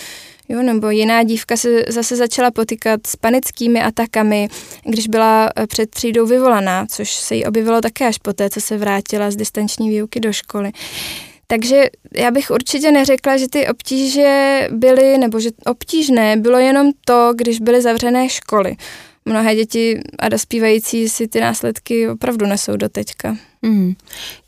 Jo, 0.49 0.61
nebo 0.61 0.89
jiná 0.89 1.23
dívka 1.23 1.57
se 1.57 1.83
zase 1.87 2.15
začala 2.15 2.51
potýkat 2.51 3.07
s 3.07 3.15
panickými 3.15 3.81
atakami, 3.81 4.47
když 4.83 5.07
byla 5.07 5.49
eh, 5.55 5.67
před 5.67 5.89
třídou 5.89 6.25
vyvolaná, 6.25 6.85
což 6.85 7.11
se 7.11 7.35
jí 7.35 7.45
objevilo 7.45 7.81
také 7.81 8.07
až 8.07 8.17
poté, 8.17 8.49
co 8.49 8.61
se 8.61 8.77
vrátila 8.77 9.31
z 9.31 9.35
distanční 9.35 9.89
výuky 9.89 10.19
do 10.19 10.33
školy. 10.33 10.71
Takže 11.47 11.83
já 12.13 12.31
bych 12.31 12.51
určitě 12.51 12.91
neřekla, 12.91 13.37
že 13.37 13.47
ty 13.47 13.67
obtíže 13.67 14.59
byly, 14.71 15.17
nebo 15.17 15.39
že 15.39 15.49
obtížné 15.65 16.37
bylo 16.37 16.57
jenom 16.57 16.91
to, 17.05 17.33
když 17.35 17.59
byly 17.59 17.81
zavřené 17.81 18.29
školy. 18.29 18.75
Mnohé 19.25 19.55
děti 19.55 19.99
a 20.19 20.29
dospívající 20.29 21.09
si 21.09 21.27
ty 21.27 21.39
následky 21.39 22.09
opravdu 22.09 22.45
nesou 22.45 22.75
do 22.75 22.89
teďka. 22.89 23.37
Mm. 23.61 23.93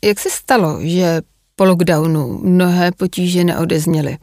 Jak 0.04 0.20
se 0.20 0.30
stalo, 0.30 0.78
že 0.82 1.22
po 1.56 1.64
lockdownu 1.64 2.40
mnohé 2.42 2.92
potíže 2.92 3.44
neodezněly. 3.44 4.18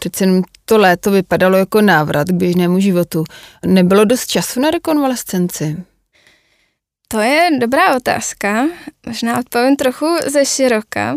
Přece 0.00 0.24
jenom 0.24 0.42
to 0.70 0.78
léto 0.78 1.10
vypadalo 1.10 1.56
jako 1.56 1.80
návrat 1.80 2.28
k 2.28 2.32
běžnému 2.32 2.80
životu. 2.80 3.24
Nebylo 3.66 4.04
dost 4.04 4.26
času 4.26 4.60
na 4.60 4.70
rekonvalescenci? 4.70 5.76
To 7.08 7.20
je 7.20 7.50
dobrá 7.58 7.96
otázka. 7.96 8.66
Možná 9.06 9.38
odpovím 9.38 9.76
trochu 9.76 10.06
ze 10.26 10.44
široka, 10.44 11.16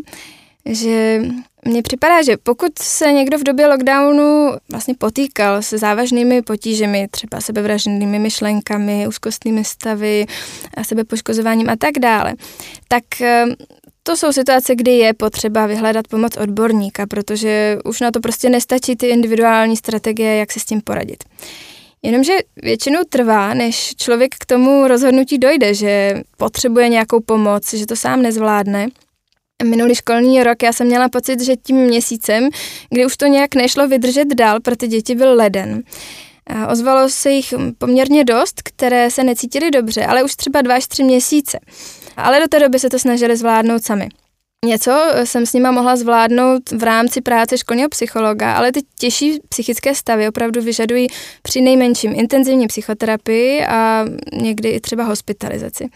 že 0.66 1.22
mně 1.66 1.82
připadá, 1.82 2.24
že 2.24 2.38
pokud 2.38 2.80
se 2.80 3.12
někdo 3.12 3.38
v 3.38 3.44
době 3.44 3.68
lockdownu 3.68 4.52
vlastně 4.72 4.94
potýkal 4.96 5.62
se 5.62 5.78
závažnými 5.78 6.42
potížemi, 6.42 7.08
třeba 7.12 7.42
sebevražednými 7.42 8.20
myšlenkami, 8.20 9.08
úzkostnými 9.08 9.64
stavy, 9.64 10.26
sebepoškozováním 10.84 11.70
a 11.70 11.76
tak 11.76 12.00
dále, 12.00 12.34
tak 12.88 13.04
to 14.04 14.18
jsou 14.18 14.32
situace, 14.32 14.76
kdy 14.76 14.92
je 14.92 15.14
potřeba 15.14 15.66
vyhledat 15.66 16.08
pomoc 16.08 16.38
odborníka, 16.38 17.08
protože 17.08 17.78
už 17.86 18.00
na 18.00 18.12
to 18.12 18.20
prostě 18.20 18.50
nestačí 18.50 18.96
ty 18.96 19.08
individuální 19.08 19.78
strategie, 19.78 20.36
jak 20.36 20.52
se 20.52 20.60
s 20.60 20.66
tím 20.66 20.82
poradit. 20.82 21.24
Jenomže 22.04 22.34
většinou 22.64 23.00
trvá, 23.10 23.54
než 23.54 23.96
člověk 23.96 24.36
k 24.40 24.46
tomu 24.46 24.88
rozhodnutí 24.88 25.38
dojde, 25.38 25.74
že 25.74 26.22
potřebuje 26.38 26.90
nějakou 26.90 27.20
pomoc, 27.20 27.74
že 27.74 27.86
to 27.86 27.96
sám 27.96 28.22
nezvládne. 28.22 28.88
Minulý 29.64 29.96
školní 29.96 30.44
rok 30.44 30.64
já 30.64 30.74
jsem 30.74 30.88
měla 30.88 31.10
pocit, 31.10 31.42
že 31.42 31.56
tím 31.56 31.78
měsícem, 31.78 32.50
kdy 32.90 33.06
už 33.06 33.18
to 33.18 33.26
nějak 33.26 33.56
nešlo 33.56 33.88
vydržet 33.88 34.28
dál, 34.28 34.60
pro 34.60 34.76
ty 34.76 34.88
děti 34.88 35.16
byl 35.16 35.36
leden. 35.36 35.84
A 36.48 36.68
ozvalo 36.68 37.10
se 37.10 37.32
jich 37.32 37.54
poměrně 37.78 38.24
dost, 38.24 38.62
které 38.62 39.12
se 39.12 39.24
necítili 39.24 39.72
dobře, 39.72 40.06
ale 40.06 40.24
už 40.24 40.36
třeba 40.36 40.62
dva 40.62 40.76
až 40.76 40.88
tři 40.88 41.04
měsíce 41.04 41.60
ale 42.18 42.40
do 42.40 42.48
té 42.48 42.60
doby 42.60 42.80
se 42.80 42.90
to 42.90 43.00
snažili 43.00 43.38
zvládnout 43.38 43.84
sami. 43.84 44.10
Něco 44.66 44.92
jsem 45.24 45.46
s 45.46 45.54
nima 45.54 45.72
mohla 45.72 45.96
zvládnout 45.96 46.72
v 46.72 46.84
rámci 46.84 47.22
práce 47.22 47.58
školního 47.58 47.90
psychologa, 47.90 48.54
ale 48.54 48.72
ty 48.72 48.80
těžší 49.00 49.40
psychické 49.50 49.96
stavy 49.96 50.28
opravdu 50.28 50.62
vyžadují 50.62 51.08
při 51.42 51.62
nejmenším 51.62 52.14
intenzivní 52.16 52.68
psychoterapii 52.68 53.66
a 53.66 54.06
někdy 54.34 54.70
i 54.70 54.80
třeba 54.80 55.04
hospitalizaci. 55.04 55.88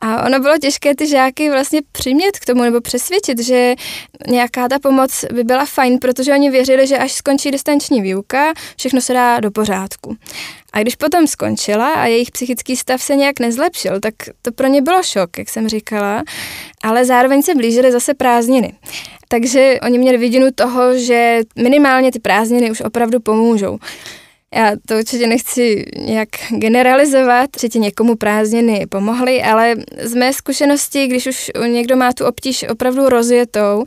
A 0.00 0.26
ono 0.26 0.40
bylo 0.40 0.58
těžké 0.58 0.94
ty 0.94 1.06
žáky 1.06 1.50
vlastně 1.50 1.80
přimět 1.92 2.38
k 2.38 2.44
tomu 2.44 2.62
nebo 2.62 2.80
přesvědčit, 2.80 3.38
že 3.38 3.74
nějaká 4.26 4.68
ta 4.68 4.78
pomoc 4.78 5.24
by 5.32 5.44
byla 5.44 5.64
fajn, 5.64 5.98
protože 5.98 6.32
oni 6.32 6.50
věřili, 6.50 6.86
že 6.86 6.98
až 6.98 7.12
skončí 7.12 7.50
distanční 7.50 8.02
výuka, 8.02 8.52
všechno 8.76 9.00
se 9.00 9.12
dá 9.12 9.40
do 9.40 9.50
pořádku. 9.50 10.16
A 10.76 10.80
když 10.80 10.96
potom 10.96 11.26
skončila 11.26 11.92
a 11.92 12.06
jejich 12.06 12.30
psychický 12.30 12.76
stav 12.76 13.02
se 13.02 13.16
nějak 13.16 13.40
nezlepšil, 13.40 14.00
tak 14.00 14.14
to 14.42 14.52
pro 14.52 14.66
ně 14.66 14.82
bylo 14.82 15.02
šok, 15.02 15.38
jak 15.38 15.48
jsem 15.48 15.68
říkala, 15.68 16.22
ale 16.82 17.04
zároveň 17.04 17.42
se 17.42 17.54
blížily 17.54 17.92
zase 17.92 18.14
prázdniny. 18.14 18.72
Takže 19.28 19.78
oni 19.86 19.98
měli 19.98 20.18
vidinu 20.18 20.46
toho, 20.54 20.98
že 20.98 21.40
minimálně 21.58 22.12
ty 22.12 22.18
prázdniny 22.18 22.70
už 22.70 22.80
opravdu 22.80 23.20
pomůžou. 23.20 23.78
Já 24.54 24.72
to 24.88 24.98
určitě 24.98 25.26
nechci 25.26 25.84
nějak 25.96 26.28
generalizovat, 26.50 27.50
že 27.60 27.68
ti 27.68 27.78
někomu 27.78 28.16
prázdniny 28.16 28.86
pomohly, 28.88 29.42
ale 29.42 29.74
z 30.02 30.14
mé 30.14 30.32
zkušenosti, 30.32 31.06
když 31.06 31.26
už 31.26 31.50
někdo 31.66 31.96
má 31.96 32.12
tu 32.12 32.26
obtíž 32.26 32.64
opravdu 32.70 33.08
rozjetou, 33.08 33.84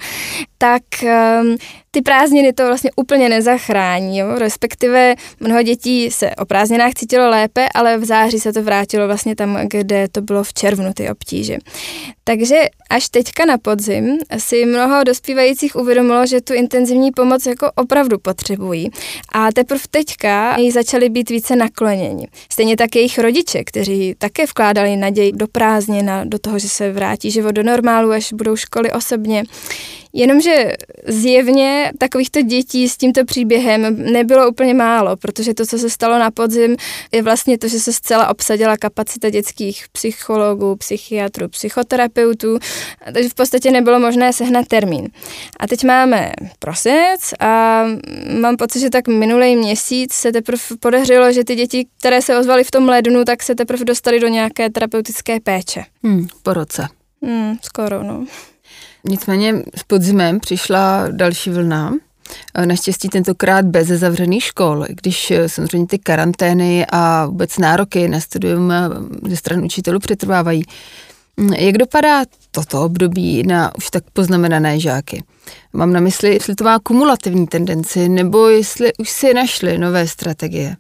tak 0.62 0.84
um, 1.04 1.58
ty 1.92 2.02
prázdniny 2.02 2.54
to 2.54 2.66
vlastně 2.68 2.92
úplně 2.96 3.30
nezachrání, 3.30 4.18
jo? 4.18 4.28
respektive 4.38 5.16
mnoho 5.40 5.64
dětí 5.64 6.12
se 6.12 6.36
o 6.36 6.46
prázdninách 6.46 6.94
cítilo 6.94 7.30
lépe, 7.30 7.68
ale 7.76 7.98
v 7.98 8.06
září 8.06 8.40
se 8.40 8.54
to 8.54 8.64
vrátilo 8.64 9.08
vlastně 9.08 9.36
tam, 9.36 9.60
kde 9.68 10.08
to 10.12 10.22
bylo 10.22 10.44
v 10.44 10.54
červnu 10.54 10.94
ty 10.94 11.10
obtíže. 11.10 11.58
Takže 12.24 12.56
až 12.90 13.10
teďka 13.10 13.46
na 13.46 13.58
podzim 13.58 14.18
si 14.38 14.66
mnoho 14.66 15.04
dospívajících 15.04 15.76
uvědomilo, 15.76 16.26
že 16.26 16.42
tu 16.42 16.54
intenzivní 16.54 17.12
pomoc 17.12 17.46
jako 17.46 17.72
opravdu 17.76 18.20
potřebují 18.20 18.90
a 19.34 19.52
teprve 19.52 19.82
teďka 19.90 20.58
jí 20.58 20.72
začali 20.72 21.10
být 21.10 21.30
více 21.30 21.56
nakloněni. 21.56 22.28
Stejně 22.52 22.78
tak 22.78 22.96
jejich 22.96 23.20
rodiče, 23.20 23.64
kteří 23.64 24.16
také 24.18 24.46
vkládali 24.46 24.96
naději 24.96 25.32
do 25.32 25.48
prázdnin 25.48 26.12
do 26.24 26.40
toho, 26.40 26.60
že 26.60 26.70
se 26.70 26.92
vrátí 26.92 27.32
život 27.32 27.52
do 27.52 27.64
normálu, 27.64 28.12
až 28.12 28.34
budou 28.34 28.56
školy 28.56 28.92
osobně. 28.92 29.44
Jenomže 30.14 30.74
zjevně 31.08 31.92
takovýchto 31.98 32.42
dětí 32.42 32.90
s 32.90 32.98
tímto 32.98 33.26
příběhem 33.26 34.12
nebylo 34.12 34.50
úplně 34.50 34.74
málo, 34.74 35.18
protože 35.18 35.54
to, 35.54 35.66
co 35.66 35.80
se 35.80 35.90
stalo 35.90 36.20
na 36.20 36.32
podzim, 36.32 36.76
je 37.12 37.22
vlastně 37.22 37.58
to, 37.58 37.68
že 37.68 37.80
se 37.80 37.94
zcela 37.94 38.28
obsadila 38.28 38.78
kapacita 38.78 39.30
dětských 39.30 39.86
psychologů, 39.92 40.76
psychiatrů, 40.76 41.48
psychoterapeutů, 41.50 42.60
takže 43.14 43.30
v 43.30 43.34
podstatě 43.34 43.72
nebylo 43.72 44.00
možné 44.00 44.34
sehnat 44.34 44.68
termín. 44.68 45.10
A 45.60 45.68
teď 45.68 45.84
máme 45.84 46.32
prosinec 46.60 47.34
a 47.40 47.84
mám 48.42 48.58
pocit, 48.58 48.80
že 48.80 48.90
tak 48.90 49.08
minulý 49.08 49.56
měsíc 49.56 50.14
se 50.14 50.32
teprve 50.32 50.60
podařilo, 50.80 51.32
že 51.32 51.44
ty 51.44 51.56
děti, 51.56 51.88
které 52.00 52.22
se 52.22 52.38
ozvaly 52.38 52.64
v 52.64 52.72
tom 52.72 52.90
lednu, 52.90 53.26
tak 53.26 53.44
se 53.44 53.56
teprve 53.56 53.86
dostali 53.86 54.20
do 54.20 54.28
nějaké 54.28 54.70
terapeutické 54.70 55.40
péče. 55.40 55.84
Hmm, 56.04 56.28
po 56.44 56.54
roce. 56.54 56.88
Hmm, 57.24 57.58
skoro, 57.62 58.04
no. 58.04 58.26
Nicméně 59.04 59.64
s 59.76 59.84
podzimem 59.84 60.40
přišla 60.40 61.08
další 61.12 61.50
vlna, 61.50 61.94
Naštěstí 62.66 63.10
tentokrát 63.10 63.66
bez 63.66 63.88
zavřených 63.88 64.44
škol, 64.44 64.86
když 64.90 65.32
eh, 65.32 65.50
samozřejmě 65.50 65.88
ty 65.88 66.00
karantény 66.00 66.86
a 66.92 67.26
vůbec 67.26 67.58
nároky 67.58 68.08
na 68.08 68.20
studium 68.20 68.72
eh, 68.72 68.90
ze 69.30 69.36
strany 69.36 69.64
učitelů 69.64 70.00
přetrvávají. 70.00 70.64
Mm, 71.38 71.54
jak 71.54 71.78
dopadá 71.78 72.24
toto 72.52 72.82
období 72.84 73.44
na 73.44 73.76
už 73.76 73.90
tak 73.90 74.04
poznamenané 74.14 74.80
žáky? 74.80 75.24
Mám 75.74 75.94
na 75.94 76.00
mysli, 76.00 76.34
jestli 76.34 76.56
to 76.56 76.64
má 76.64 76.80
kumulativní 76.80 77.48
tendenci, 77.48 78.10
nebo 78.10 78.48
jestli 78.48 78.94
už 78.94 79.10
si 79.10 79.34
našli 79.34 79.78
nové 79.78 80.08
strategie. 80.08 80.76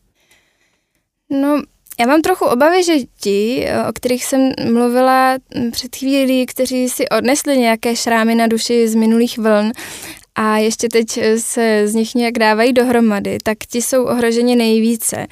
No, 1.29 1.61
já 1.99 2.05
mám 2.05 2.21
trochu 2.21 2.45
obavy, 2.45 2.83
že 2.83 2.93
ti, 3.19 3.67
o 3.89 3.93
kterých 3.93 4.25
jsem 4.25 4.51
mluvila 4.71 5.37
před 5.71 5.95
chvílí, 5.95 6.45
kteří 6.45 6.89
si 6.89 7.09
odnesli 7.09 7.57
nějaké 7.57 7.95
šrámy 7.95 8.35
na 8.35 8.47
duši 8.47 8.87
z 8.87 8.95
minulých 8.95 9.37
vln 9.37 9.71
a 10.35 10.57
ještě 10.57 10.89
teď 10.89 11.19
se 11.37 11.87
z 11.87 11.93
nich 11.93 12.15
nějak 12.15 12.33
dávají 12.33 12.73
dohromady, 12.73 13.37
tak 13.43 13.57
ti 13.57 13.81
jsou 13.81 14.03
ohroženi 14.03 14.55
nejvíce. 14.55 15.27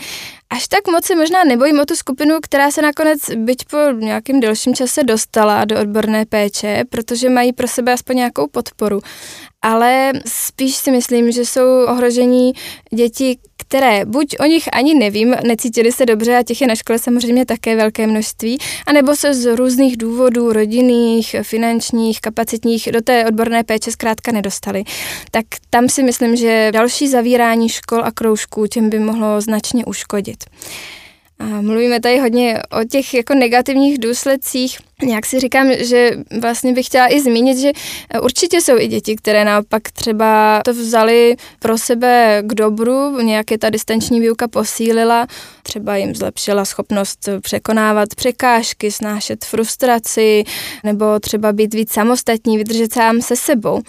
až 0.50 0.68
tak 0.68 0.88
moc 0.88 1.06
se 1.06 1.16
možná 1.16 1.44
nebojím 1.44 1.80
o 1.80 1.86
tu 1.86 1.96
skupinu, 1.96 2.38
která 2.42 2.72
se 2.72 2.82
nakonec, 2.82 3.20
byť 3.36 3.66
po 3.66 3.78
nějakém 4.00 4.40
delším 4.40 4.76
čase 4.76 5.04
dostala 5.04 5.66
do 5.66 5.80
odborné 5.80 6.26
péče, 6.26 6.84
protože 6.90 7.30
mají 7.30 7.54
pro 7.54 7.68
sebe 7.68 7.94
aspoň 7.94 8.16
nějakou 8.16 8.48
podporu. 8.48 9.00
Ale 9.68 10.14
spíš 10.26 10.76
si 10.76 10.92
myslím, 10.92 11.32
že 11.32 11.46
jsou 11.46 11.86
ohrožení 11.88 12.54
děti, 12.94 13.38
které 13.58 14.06
buď 14.06 14.36
o 14.40 14.46
nich 14.46 14.70
ani 14.74 14.94
nevím, 14.96 15.36
necítili 15.48 15.92
se 15.92 16.06
dobře 16.06 16.38
a 16.38 16.44
těch 16.44 16.62
je 16.62 16.68
na 16.68 16.76
škole 16.76 17.00
samozřejmě 17.00 17.46
také 17.46 17.76
velké 17.76 18.08
množství, 18.08 18.58
anebo 18.86 19.16
se 19.16 19.34
z 19.34 19.56
různých 19.56 19.98
důvodů, 19.98 20.54
rodinných, 20.54 21.36
finančních, 21.42 22.22
kapacitních, 22.22 22.90
do 22.92 23.02
té 23.02 23.26
odborné 23.26 23.64
péče 23.64 23.92
zkrátka 23.92 24.32
nedostali. 24.32 24.84
Tak 25.32 25.46
tam 25.70 25.90
si 25.90 26.04
myslím, 26.04 26.36
že 26.36 26.70
další 26.74 27.08
zavírání 27.08 27.70
škol 27.70 28.06
a 28.06 28.12
kroužků 28.12 28.68
těm 28.68 28.90
by 28.90 29.00
mohlo 29.00 29.42
značně 29.42 29.86
uškodit. 29.86 30.44
A 31.39 31.46
mluvíme 31.46 32.00
tady 32.00 32.20
hodně 32.20 32.62
o 32.82 32.84
těch 32.84 33.13
jako 33.13 33.34
negativních 33.34 34.00
důsledcích. 34.00 34.77
Jak 35.10 35.25
si 35.25 35.39
říkám, 35.39 35.67
že 35.79 36.12
vlastně 36.41 36.74
bych 36.74 36.86
chtěla 36.86 37.13
i 37.13 37.22
zmínit, 37.22 37.58
že 37.58 37.72
určitě 38.22 38.62
jsou 38.62 38.77
i 38.77 38.88
děti, 38.88 39.15
které 39.15 39.46
naopak 39.46 39.91
třeba 39.91 40.62
to 40.65 40.74
vzali 40.74 41.36
pro 41.60 41.77
sebe 41.77 42.41
k 42.46 42.53
dobru, 42.53 43.22
nějaké 43.22 43.58
ta 43.58 43.70
distanční 43.70 44.20
výuka 44.20 44.48
posílila, 44.48 45.27
třeba 45.63 45.96
jim 45.96 46.15
zlepšila 46.15 46.65
schopnost 46.65 47.29
překonávat 47.41 48.15
překážky, 48.15 48.91
snášet 48.91 49.46
frustraci, 49.46 50.44
nebo 50.84 51.20
třeba 51.20 51.53
být 51.53 51.74
víc 51.74 51.94
samostatní, 51.94 52.58
vydržet 52.58 52.94
sám 52.94 53.22
se 53.22 53.36
sebou. 53.36 53.82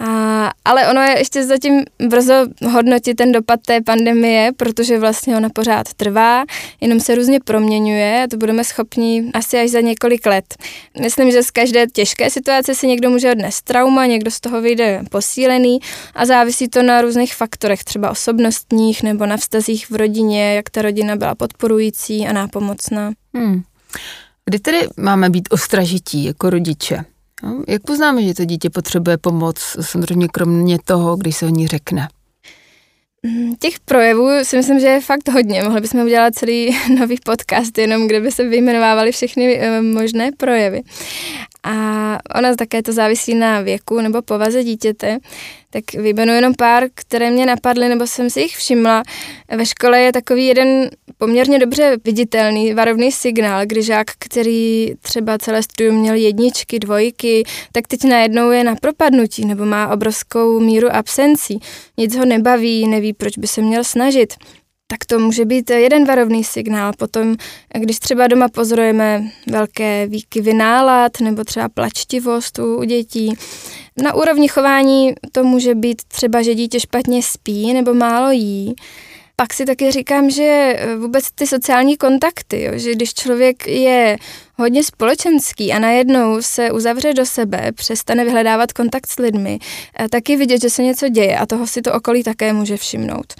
A, 0.00 0.50
ale 0.64 0.90
ono 0.90 1.00
je 1.00 1.18
ještě 1.18 1.44
zatím 1.44 1.84
brzo 2.08 2.34
hodnotit 2.70 3.14
ten 3.14 3.32
dopad 3.32 3.60
té 3.66 3.80
pandemie, 3.80 4.52
protože 4.56 4.98
vlastně 4.98 5.36
ona 5.36 5.48
pořád 5.48 5.94
trvá, 5.94 6.44
jenom 6.80 7.00
se 7.00 7.14
různě 7.14 7.40
proměňuje 7.40 8.22
a 8.24 8.26
to 8.26 8.36
budeme 8.36 8.64
schopni 8.64 9.30
asi 9.34 9.58
až 9.58 9.70
za 9.70 9.80
několik 9.80 10.26
let. 10.26 10.54
Myslím, 11.00 11.30
že 11.30 11.42
z 11.42 11.50
každé 11.50 11.86
těžké 11.86 12.30
situace 12.30 12.74
si 12.74 12.86
někdo 12.86 13.10
může 13.10 13.30
odnést 13.30 13.62
trauma, 13.62 14.06
někdo 14.06 14.30
z 14.30 14.40
toho 14.40 14.60
vyjde 14.60 15.02
posílený 15.10 15.78
a 16.14 16.26
závisí 16.26 16.68
to 16.68 16.82
na 16.82 17.00
různých 17.00 17.34
faktorech, 17.34 17.84
třeba 17.84 18.10
osobnostních 18.10 19.02
nebo 19.02 19.26
na 19.26 19.36
vztazích 19.36 19.90
v 19.90 19.94
rodině, 19.94 20.54
jak 20.54 20.70
ta 20.70 20.82
rodina 20.82 21.16
byla 21.16 21.34
podporující 21.34 22.26
a 22.26 22.32
nápomocná. 22.32 23.12
Hmm. 23.34 23.62
Kdy 24.44 24.58
tedy 24.58 24.88
máme 24.96 25.30
být 25.30 25.48
ostražití 25.50 26.24
jako 26.24 26.50
rodiče? 26.50 27.04
No, 27.42 27.62
jak 27.68 27.82
poznáme, 27.82 28.22
že 28.22 28.34
to 28.34 28.44
dítě 28.44 28.70
potřebuje 28.70 29.18
pomoc, 29.18 29.76
samozřejmě 29.80 30.28
kromě 30.28 30.78
toho, 30.84 31.16
když 31.16 31.36
se 31.36 31.46
o 31.46 31.48
ní 31.48 31.66
řekne? 31.66 32.08
Mm, 33.22 33.56
těch 33.56 33.80
projevů 33.80 34.28
si 34.42 34.56
myslím, 34.56 34.80
že 34.80 34.86
je 34.86 35.00
fakt 35.00 35.28
hodně. 35.28 35.62
Mohli 35.62 35.80
bychom 35.80 36.00
udělat 36.00 36.34
celý 36.34 36.76
nový 36.98 37.16
podcast, 37.24 37.78
jenom 37.78 38.06
kde 38.06 38.20
by 38.20 38.32
se 38.32 38.44
vyjmenovávaly 38.44 39.12
všechny 39.12 39.58
eh, 39.58 39.82
možné 39.82 40.30
projevy. 40.36 40.82
A 41.62 41.72
ona 42.38 42.54
také 42.54 42.82
to 42.82 42.92
závisí 42.92 43.34
na 43.34 43.60
věku 43.60 44.00
nebo 44.00 44.22
povaze 44.22 44.64
dítěte 44.64 45.18
tak 45.70 46.02
vyjmenu 46.02 46.32
jenom 46.32 46.54
pár, 46.54 46.84
které 46.94 47.30
mě 47.30 47.46
napadly, 47.46 47.88
nebo 47.88 48.06
jsem 48.06 48.30
si 48.30 48.40
jich 48.40 48.56
všimla. 48.56 49.02
Ve 49.56 49.66
škole 49.66 50.00
je 50.00 50.12
takový 50.12 50.46
jeden 50.46 50.90
poměrně 51.18 51.58
dobře 51.58 51.96
viditelný 52.04 52.74
varovný 52.74 53.12
signál, 53.12 53.66
kdy 53.66 53.82
žák, 53.82 54.06
který 54.18 54.92
třeba 55.02 55.38
celé 55.38 55.62
studium 55.62 55.96
měl 55.96 56.14
jedničky, 56.14 56.78
dvojky, 56.78 57.44
tak 57.72 57.88
teď 57.88 58.04
najednou 58.04 58.50
je 58.50 58.64
na 58.64 58.76
propadnutí 58.76 59.44
nebo 59.44 59.64
má 59.64 59.88
obrovskou 59.88 60.60
míru 60.60 60.88
absencí. 60.92 61.60
Nic 61.98 62.16
ho 62.16 62.24
nebaví, 62.24 62.86
neví, 62.86 63.12
proč 63.12 63.38
by 63.38 63.46
se 63.46 63.62
měl 63.62 63.84
snažit 63.84 64.34
tak 64.88 65.04
to 65.04 65.18
může 65.18 65.44
být 65.44 65.70
jeden 65.70 66.04
varovný 66.04 66.44
signál. 66.44 66.92
Potom, 66.98 67.36
když 67.78 67.98
třeba 67.98 68.26
doma 68.26 68.48
pozorujeme 68.48 69.30
velké 69.46 70.06
výkyvy 70.06 70.54
nálad 70.54 71.20
nebo 71.20 71.44
třeba 71.44 71.68
plačtivost 71.68 72.58
u 72.58 72.84
dětí, 72.84 73.34
na 74.02 74.14
úrovni 74.14 74.48
chování 74.48 75.14
to 75.32 75.44
může 75.44 75.74
být 75.74 76.02
třeba, 76.08 76.42
že 76.42 76.54
dítě 76.54 76.80
špatně 76.80 77.22
spí 77.22 77.72
nebo 77.74 77.94
málo 77.94 78.30
jí. 78.30 78.74
Pak 79.38 79.54
si 79.54 79.64
taky 79.64 79.92
říkám, 79.92 80.30
že 80.30 80.78
vůbec 80.98 81.30
ty 81.34 81.46
sociální 81.46 81.96
kontakty, 81.96 82.62
jo, 82.62 82.72
že 82.74 82.92
když 82.92 83.14
člověk 83.14 83.66
je 83.66 84.16
hodně 84.54 84.84
společenský 84.84 85.72
a 85.72 85.78
najednou 85.78 86.42
se 86.42 86.70
uzavře 86.70 87.14
do 87.14 87.26
sebe, 87.26 87.72
přestane 87.72 88.24
vyhledávat 88.24 88.72
kontakt 88.72 89.06
s 89.06 89.18
lidmi, 89.18 89.58
eh, 89.98 90.08
taky 90.08 90.36
vidět, 90.36 90.62
že 90.62 90.70
se 90.70 90.82
něco 90.82 91.08
děje 91.08 91.38
a 91.38 91.46
toho 91.46 91.66
si 91.66 91.82
to 91.82 91.94
okolí 91.94 92.22
také 92.22 92.52
může 92.52 92.76
všimnout. 92.76 93.34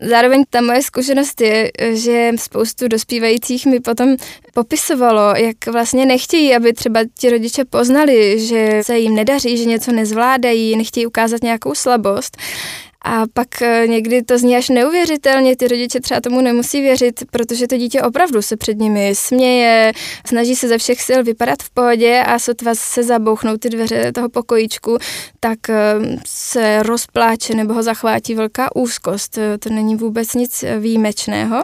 Zároveň 0.00 0.44
ta 0.50 0.60
moje 0.60 0.82
zkušenost 0.82 1.40
je, 1.40 1.70
že 1.92 2.30
spoustu 2.36 2.88
dospívajících 2.88 3.66
mi 3.66 3.80
potom 3.80 4.16
popisovalo, 4.54 5.36
jak 5.36 5.66
vlastně 5.66 6.06
nechtějí, 6.06 6.56
aby 6.56 6.72
třeba 6.72 7.00
ti 7.18 7.30
rodiče 7.30 7.64
poznali, 7.64 8.46
že 8.46 8.80
se 8.82 8.98
jim 8.98 9.14
nedaří, 9.14 9.56
že 9.56 9.64
něco 9.64 9.92
nezvládají, 9.92 10.76
nechtějí 10.76 11.06
ukázat 11.06 11.42
nějakou 11.42 11.74
slabost. 11.74 12.36
A 13.04 13.22
pak 13.32 13.62
eh, 13.62 13.86
někdy 13.86 14.22
to 14.22 14.38
zní 14.38 14.56
až 14.56 14.68
neuvěřitelně, 14.68 15.56
ty 15.56 15.68
rodiče 15.68 16.00
třeba 16.00 16.20
tomu 16.20 16.40
nemusí 16.40 16.80
věřit, 16.80 17.24
protože 17.30 17.66
to 17.66 17.76
dítě 17.76 18.02
opravdu 18.02 18.42
se 18.42 18.56
před 18.56 18.78
nimi 18.78 19.12
směje, 19.14 19.92
snaží 20.26 20.56
se 20.56 20.68
ze 20.68 20.78
všech 20.78 21.02
sil 21.08 21.20
vypadat 21.24 21.62
v 21.62 21.70
pohodě 21.70 22.22
a 22.26 22.38
sotva 22.38 22.74
se 22.74 23.02
zabouchnou 23.02 23.56
ty 23.56 23.68
dveře 23.70 24.12
toho 24.12 24.28
pokojíčku, 24.28 24.98
tak 25.40 25.70
eh, 25.70 25.94
se 26.26 26.82
rozpláče 26.82 27.54
nebo 27.54 27.74
ho 27.74 27.82
zachvátí 27.82 28.34
velká 28.34 28.76
úzkost. 28.76 29.38
To 29.58 29.70
není 29.70 29.96
vůbec 29.96 30.34
nic 30.34 30.64
výjimečného. 30.78 31.62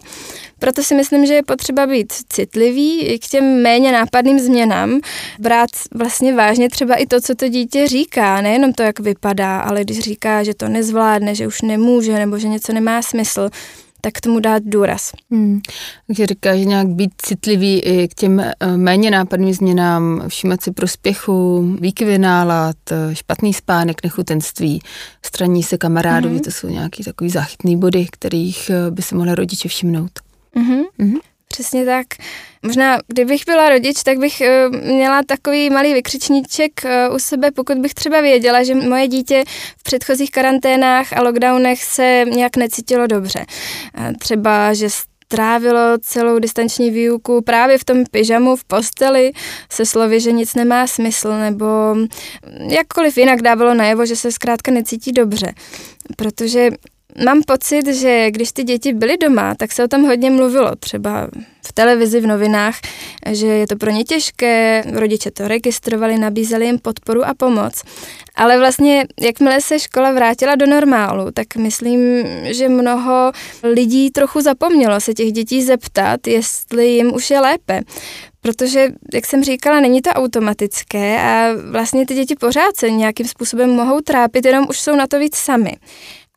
Proto 0.58 0.82
si 0.82 0.94
myslím, 0.94 1.26
že 1.26 1.34
je 1.34 1.42
potřeba 1.42 1.86
být 1.86 2.12
citlivý 2.28 3.02
i 3.02 3.18
k 3.18 3.26
těm 3.26 3.62
méně 3.62 3.92
nápadným 3.92 4.38
změnám, 4.38 5.00
brát 5.38 5.70
vlastně 5.94 6.34
vážně 6.34 6.68
třeba 6.68 6.94
i 6.94 7.06
to, 7.06 7.20
co 7.20 7.34
to 7.34 7.48
dítě 7.48 7.88
říká, 7.88 8.40
nejenom 8.40 8.72
to, 8.72 8.82
jak 8.82 9.00
vypadá, 9.00 9.60
ale 9.60 9.84
když 9.84 9.98
říká, 9.98 10.42
že 10.42 10.54
to 10.54 10.68
nezvládne, 10.68 11.34
že 11.34 11.46
už 11.46 11.62
nemůže 11.62 12.12
nebo 12.12 12.38
že 12.38 12.48
něco 12.48 12.72
nemá 12.72 13.02
smysl, 13.02 13.50
tak 14.00 14.20
tomu 14.20 14.40
dát 14.40 14.62
důraz. 14.66 15.12
Hmm. 15.30 15.60
Takže 16.06 16.26
říká, 16.26 16.56
že 16.56 16.64
nějak 16.64 16.88
být 16.88 17.10
citlivý 17.16 17.80
i 17.80 18.08
k 18.08 18.14
těm 18.14 18.40
eh, 18.40 18.76
méně 18.76 19.10
nápadným 19.10 19.54
změnám, 19.54 20.24
všímat 20.28 20.62
si 20.62 20.70
prospěchu, 20.70 21.68
výkyvy 21.80 22.18
nálad, 22.18 22.76
eh, 22.90 23.14
špatný 23.14 23.54
spánek, 23.54 24.02
nechutenství, 24.04 24.82
straní 25.22 25.62
se 25.62 25.78
kamarádovi, 25.78 26.34
hmm. 26.34 26.42
to 26.42 26.50
jsou 26.50 26.68
nějaký 26.68 27.04
takový 27.04 27.30
záchytný 27.30 27.76
body, 27.76 28.06
kterých 28.10 28.70
eh, 28.70 28.90
by 28.90 29.02
se 29.02 29.14
mohli 29.14 29.34
rodiče 29.34 29.68
všimnout. 29.68 30.10
Mm-hmm. 30.56 30.82
Mm-hmm. 31.00 31.18
Přesně 31.48 31.84
tak. 31.84 32.06
Možná, 32.62 32.98
kdybych 33.06 33.42
byla 33.46 33.68
rodič, 33.68 34.02
tak 34.02 34.18
bych 34.18 34.42
uh, 34.70 34.76
měla 34.76 35.22
takový 35.26 35.70
malý 35.70 35.94
vykřičníček 35.94 36.72
uh, 36.84 37.14
u 37.14 37.18
sebe, 37.18 37.50
pokud 37.50 37.78
bych 37.78 37.94
třeba 37.94 38.20
věděla, 38.20 38.62
že 38.62 38.74
moje 38.74 39.08
dítě 39.08 39.44
v 39.78 39.82
předchozích 39.82 40.30
karanténách 40.30 41.12
a 41.12 41.22
lockdownech 41.22 41.84
se 41.84 42.24
nějak 42.28 42.56
necítilo 42.56 43.06
dobře. 43.06 43.46
Třeba, 44.18 44.74
že 44.74 44.88
strávilo 45.32 45.98
celou 46.00 46.38
distanční 46.38 46.90
výuku 46.90 47.42
právě 47.42 47.78
v 47.78 47.84
tom 47.84 48.04
pyžamu 48.10 48.56
v 48.56 48.64
posteli 48.64 49.32
se 49.72 49.86
slovy, 49.86 50.20
že 50.20 50.32
nic 50.32 50.54
nemá 50.54 50.86
smysl, 50.86 51.38
nebo 51.38 51.66
jakkoliv 52.70 53.18
jinak 53.18 53.42
dávalo 53.42 53.74
najevo, 53.74 54.06
že 54.06 54.16
se 54.16 54.32
zkrátka 54.32 54.70
necítí 54.70 55.12
dobře. 55.12 55.52
Protože 56.16 56.70
Mám 57.24 57.42
pocit, 57.42 57.86
že 57.86 58.30
když 58.30 58.52
ty 58.52 58.64
děti 58.64 58.92
byly 58.92 59.16
doma, 59.16 59.54
tak 59.54 59.72
se 59.72 59.84
o 59.84 59.88
tom 59.88 60.02
hodně 60.02 60.30
mluvilo, 60.30 60.76
třeba 60.76 61.28
v 61.66 61.72
televizi, 61.72 62.20
v 62.20 62.26
novinách, 62.26 62.74
že 63.30 63.46
je 63.46 63.66
to 63.66 63.76
pro 63.76 63.90
ně 63.90 64.04
těžké, 64.04 64.84
rodiče 64.92 65.30
to 65.30 65.48
registrovali, 65.48 66.18
nabízeli 66.18 66.66
jim 66.66 66.78
podporu 66.78 67.24
a 67.24 67.34
pomoc. 67.34 67.82
Ale 68.34 68.58
vlastně, 68.58 69.04
jakmile 69.20 69.60
se 69.60 69.78
škola 69.78 70.12
vrátila 70.12 70.54
do 70.54 70.66
normálu, 70.66 71.30
tak 71.34 71.56
myslím, 71.56 72.00
že 72.44 72.68
mnoho 72.68 73.32
lidí 73.62 74.10
trochu 74.10 74.40
zapomnělo 74.40 75.00
se 75.00 75.14
těch 75.14 75.32
dětí 75.32 75.62
zeptat, 75.62 76.26
jestli 76.26 76.88
jim 76.88 77.14
už 77.14 77.30
je 77.30 77.40
lépe. 77.40 77.80
Protože, 78.40 78.88
jak 79.14 79.26
jsem 79.26 79.44
říkala, 79.44 79.80
není 79.80 80.02
to 80.02 80.10
automatické 80.10 81.20
a 81.20 81.48
vlastně 81.70 82.06
ty 82.06 82.14
děti 82.14 82.34
pořád 82.34 82.76
se 82.76 82.90
nějakým 82.90 83.28
způsobem 83.28 83.70
mohou 83.70 84.00
trápit, 84.00 84.44
jenom 84.44 84.66
už 84.68 84.80
jsou 84.80 84.96
na 84.96 85.06
to 85.06 85.18
víc 85.18 85.36
sami. 85.36 85.72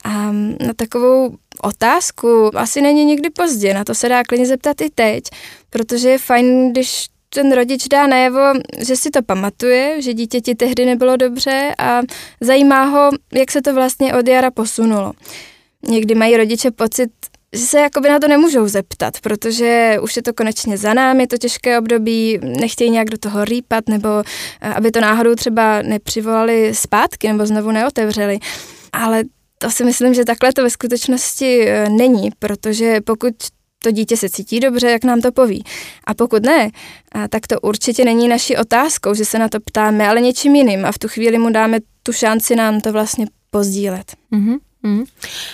A 0.03 0.31
na 0.31 0.73
takovou 0.75 1.35
otázku 1.61 2.57
asi 2.57 2.81
není 2.81 3.05
nikdy 3.05 3.29
pozdě, 3.29 3.73
na 3.73 3.83
to 3.83 3.95
se 3.95 4.09
dá 4.09 4.23
klidně 4.23 4.45
zeptat 4.45 4.81
i 4.81 4.89
teď, 4.89 5.23
protože 5.69 6.09
je 6.09 6.17
fajn, 6.17 6.71
když 6.71 7.07
ten 7.33 7.51
rodič 7.51 7.87
dá 7.87 8.07
najevo, 8.07 8.53
že 8.79 8.95
si 8.95 9.09
to 9.09 9.21
pamatuje, 9.21 10.01
že 10.01 10.13
dítěti 10.13 10.55
tehdy 10.55 10.85
nebylo 10.85 11.17
dobře 11.17 11.75
a 11.77 12.01
zajímá 12.41 12.83
ho, 12.83 13.09
jak 13.33 13.51
se 13.51 13.61
to 13.61 13.73
vlastně 13.73 14.13
od 14.13 14.27
jara 14.27 14.51
posunulo. 14.51 15.13
Někdy 15.87 16.15
mají 16.15 16.37
rodiče 16.37 16.71
pocit, 16.71 17.09
že 17.53 17.65
se 17.65 17.79
jakoby 17.79 18.09
na 18.09 18.19
to 18.19 18.27
nemůžou 18.27 18.67
zeptat, 18.67 19.19
protože 19.21 19.97
už 20.01 20.15
je 20.15 20.21
to 20.21 20.33
konečně 20.33 20.77
za 20.77 20.93
námi, 20.93 21.27
to 21.27 21.37
těžké 21.37 21.79
období, 21.79 22.39
nechtějí 22.41 22.89
nějak 22.89 23.09
do 23.09 23.17
toho 23.17 23.45
rýpat, 23.45 23.89
nebo 23.89 24.09
eh, 24.61 24.73
aby 24.73 24.91
to 24.91 25.01
náhodou 25.01 25.35
třeba 25.35 25.81
nepřivolali 25.81 26.75
zpátky, 26.75 27.27
nebo 27.27 27.45
znovu 27.45 27.71
neotevřeli. 27.71 28.39
Ale 28.93 29.23
to 29.61 29.71
si 29.71 29.83
myslím, 29.83 30.13
že 30.13 30.25
takhle 30.25 30.53
to 30.53 30.63
ve 30.63 30.69
skutečnosti 30.69 31.69
e, 31.69 31.89
není, 31.89 32.29
protože 32.39 33.01
pokud 33.01 33.33
to 33.83 33.91
dítě 33.91 34.17
se 34.17 34.29
cítí 34.29 34.59
dobře, 34.59 34.89
jak 34.89 35.03
nám 35.03 35.21
to 35.21 35.31
poví. 35.31 35.63
A 36.07 36.13
pokud 36.13 36.43
ne, 36.43 36.69
tak 37.29 37.47
to 37.47 37.59
určitě 37.59 38.05
není 38.05 38.27
naší 38.27 38.57
otázkou, 38.57 39.13
že 39.13 39.25
se 39.25 39.39
na 39.39 39.49
to 39.49 39.59
ptáme, 39.59 40.07
ale 40.07 40.21
něčím 40.21 40.55
jiným 40.55 40.85
a 40.85 40.91
v 40.91 40.99
tu 40.99 41.07
chvíli 41.07 41.37
mu 41.37 41.49
dáme 41.49 41.79
tu 42.03 42.13
šanci 42.13 42.55
nám 42.55 42.81
to 42.81 42.91
vlastně 42.91 43.25
pozdílet. 43.49 44.15
Mm-hmm. 44.33 44.57
Mm. 44.83 45.03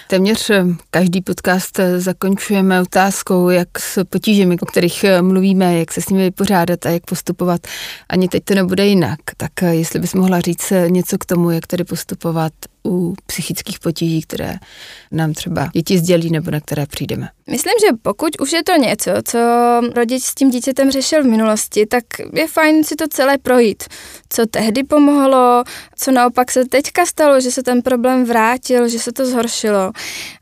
Téměř 0.08 0.50
eh, 0.50 0.66
každý 0.90 1.22
podcast 1.22 1.80
eh, 1.80 2.00
zakončujeme 2.00 2.82
otázkou, 2.82 3.50
jak 3.50 3.80
s 3.80 4.04
potížemi, 4.04 4.58
o 4.62 4.66
kterých 4.66 5.06
mluvíme, 5.22 5.80
jak 5.80 5.92
se 5.92 6.02
s 6.02 6.10
nimi 6.10 6.24
vypořádat 6.24 6.86
a 6.86 6.90
jak 6.90 7.06
postupovat. 7.06 7.62
Ani 8.10 8.28
teď 8.28 8.44
to 8.44 8.56
nebude 8.56 8.86
jinak. 8.86 9.20
Tak 9.38 9.52
jestli 9.72 10.00
bys 10.00 10.14
mohla 10.14 10.42
říct 10.42 10.74
něco 10.88 11.18
k 11.18 11.26
tomu, 11.26 11.52
jak 11.52 11.68
tedy 11.68 11.84
postupovat 11.84 12.54
u 12.88 13.16
psychických 13.26 13.80
potíží, 13.80 14.22
které 14.22 14.56
nám 15.12 15.34
třeba 15.34 15.70
děti 15.74 15.98
sdělí 15.98 16.32
nebo 16.32 16.52
na 16.52 16.60
které 16.60 16.86
přijdeme. 16.86 17.30
Myslím, 17.50 17.74
že 17.82 17.98
pokud 18.02 18.42
už 18.42 18.52
je 18.52 18.64
to 18.64 18.76
něco, 18.76 19.12
co 19.26 19.40
rodič 19.96 20.24
s 20.24 20.36
tím 20.36 20.50
dítětem 20.50 20.92
řešil 20.92 21.24
v 21.24 21.28
minulosti, 21.28 21.86
tak 21.86 22.04
je 22.34 22.48
fajn 22.48 22.84
si 22.84 22.96
to 22.96 23.08
celé 23.08 23.38
projít. 23.38 23.84
Co 24.30 24.46
tehdy 24.46 24.84
pomohlo, 24.84 25.64
co 25.96 26.12
naopak 26.12 26.52
se 26.52 26.66
teďka 26.66 27.06
stalo, 27.06 27.42
že 27.42 27.52
se 27.52 27.64
ten 27.64 27.82
problém 27.82 28.26
vrátil, 28.26 28.88
že 28.88 29.00
se 29.00 29.12
to 29.12 29.26
zhoršilo. 29.26 29.92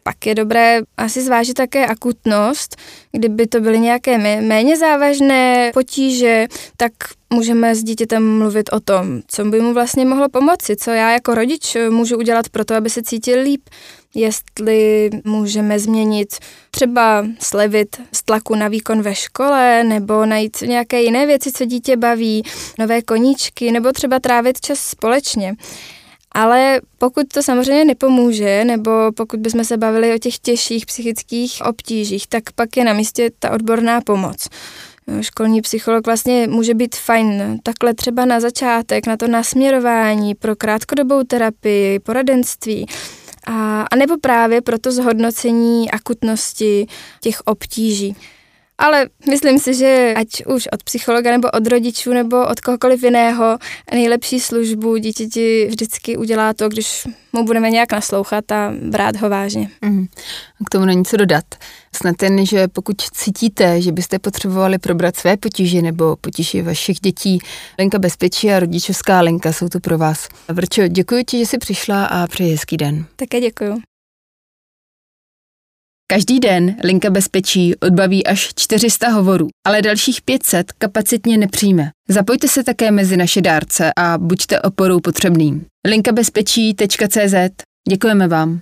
Pak 0.04 0.26
je 0.26 0.36
dobré 0.36 0.80
asi 0.98 1.22
zvážit 1.22 1.54
také 1.54 1.88
akutnost. 1.88 2.76
Kdyby 3.16 3.48
to 3.48 3.60
byly 3.60 3.80
nějaké 3.80 4.18
méně 4.42 4.78
závažné 4.78 5.72
potíže, 5.74 6.48
tak 6.78 6.92
můžeme 7.30 7.76
s 7.76 7.84
dítětem 7.84 8.38
mluvit 8.38 8.70
o 8.74 8.80
tom, 8.80 9.22
co 9.28 9.46
by 9.46 9.62
mu 9.62 9.74
vlastně 9.74 10.06
mohlo 10.06 10.30
pomoci, 10.30 10.76
co 10.76 10.92
já 10.92 11.12
jako 11.12 11.36
rodič 11.36 11.78
můžu 11.90 12.18
udělat 12.18 12.50
pro 12.50 12.66
to, 12.66 12.76
aby 12.76 12.90
se 12.90 13.04
cítil 13.04 13.42
líp, 13.42 13.62
jestli 14.16 15.10
můžeme 15.24 15.80
změnit 15.80 16.36
třeba 16.72 17.26
slevit 17.40 17.96
z 18.12 18.24
tlaku 18.24 18.56
na 18.56 18.68
výkon 18.68 19.02
ve 19.02 19.16
škole, 19.16 19.84
nebo 19.84 20.26
najít 20.26 20.62
nějaké 20.62 21.02
jiné 21.02 21.26
věci, 21.26 21.52
co 21.52 21.66
dítě 21.66 21.98
baví, 21.98 22.44
nové 22.80 23.02
koníčky, 23.02 23.72
nebo 23.72 23.92
třeba 23.92 24.20
trávit 24.20 24.62
čas 24.62 24.80
společně. 24.80 25.56
Ale 26.36 26.82
pokud 26.98 27.28
to 27.34 27.44
samozřejmě 27.44 27.86
nepomůže, 27.86 28.66
nebo 28.66 28.92
pokud 29.16 29.40
bychom 29.40 29.64
se 29.64 29.78
bavili 29.78 30.14
o 30.16 30.18
těch 30.18 30.40
těžších 30.40 30.86
psychických 30.86 31.62
obtížích, 31.66 32.28
tak 32.28 32.44
pak 32.56 32.78
je 32.78 32.84
na 32.84 32.94
místě 32.94 33.32
ta 33.40 33.52
odborná 33.52 34.02
pomoc. 34.02 34.48
Školní 35.22 35.62
psycholog 35.62 36.06
vlastně 36.06 36.48
může 36.48 36.74
být 36.74 36.96
fajn 36.96 37.60
takhle 37.64 37.94
třeba 37.94 38.26
na 38.26 38.40
začátek, 38.40 39.08
na 39.08 39.18
to 39.18 39.28
nasměrování 39.28 40.36
pro 40.36 40.56
krátkodobou 40.56 41.24
terapii, 41.24 42.00
poradenství, 42.00 42.86
a, 43.48 43.82
a 43.82 43.96
nebo 43.96 44.18
právě 44.18 44.62
pro 44.62 44.80
to 44.80 44.92
zhodnocení 44.92 45.92
akutnosti 45.92 46.88
těch 47.22 47.42
obtíží. 47.46 48.16
Ale 48.78 49.10
myslím 49.30 49.60
si, 49.60 49.74
že 49.74 50.14
ať 50.18 50.28
už 50.46 50.68
od 50.72 50.84
psychologa 50.84 51.32
nebo 51.32 51.48
od 51.52 51.68
rodičů 51.68 52.14
nebo 52.14 52.48
od 52.48 52.60
kohokoliv 52.60 53.04
jiného 53.04 53.58
nejlepší 53.94 54.40
službu 54.40 54.98
dítěti 54.98 55.68
vždycky 55.70 56.18
udělá 56.18 56.54
to, 56.54 56.70
když 56.70 57.08
mu 57.34 57.46
budeme 57.46 57.70
nějak 57.70 57.92
naslouchat 57.92 58.52
a 58.52 58.74
brát 58.82 59.16
ho 59.16 59.30
vážně. 59.30 59.70
Mm. 59.82 60.06
K 60.66 60.70
tomu 60.70 60.86
není 60.86 61.06
co 61.06 61.18
dodat. 61.18 61.46
Snad 61.96 62.24
jen, 62.24 62.46
že 62.46 62.68
pokud 62.68 63.02
cítíte, 63.02 63.82
že 63.82 63.92
byste 63.92 64.20
potřebovali 64.20 64.78
probrat 64.78 65.16
své 65.16 65.38
potíže 65.38 65.82
nebo 65.82 66.16
potíže 66.16 66.64
vašich 66.64 67.00
dětí, 67.00 67.40
Lenka 67.80 68.00
Bezpečí 68.00 68.52
a 68.52 68.60
rodičovská 68.60 69.22
Lenka 69.22 69.54
jsou 69.54 69.70
tu 69.70 69.80
pro 69.80 69.98
vás. 69.98 70.28
Vrčo, 70.48 70.88
děkuji 70.88 71.24
ti, 71.24 71.38
že 71.38 71.46
jsi 71.46 71.58
přišla 71.58 72.06
a 72.06 72.28
přeji 72.28 72.52
hezký 72.52 72.78
den. 72.78 73.06
Také 73.16 73.42
děkuji. 73.42 73.95
Každý 76.08 76.40
den 76.40 76.76
linka 76.84 77.10
bezpečí 77.10 77.76
odbaví 77.76 78.28
až 78.28 78.50
400 78.56 79.10
hovorů, 79.10 79.48
ale 79.68 79.82
dalších 79.82 80.22
500 80.22 80.72
kapacitně 80.72 81.38
nepřijme. 81.38 81.90
Zapojte 82.10 82.48
se 82.48 82.64
také 82.64 82.92
mezi 82.92 83.18
naše 83.18 83.42
dárce 83.42 83.92
a 83.98 84.18
buďte 84.18 84.62
oporou 84.62 85.00
potřebným. 85.00 85.66
linkabezpečí.cz 85.88 87.36
Děkujeme 87.90 88.28
vám. 88.28 88.60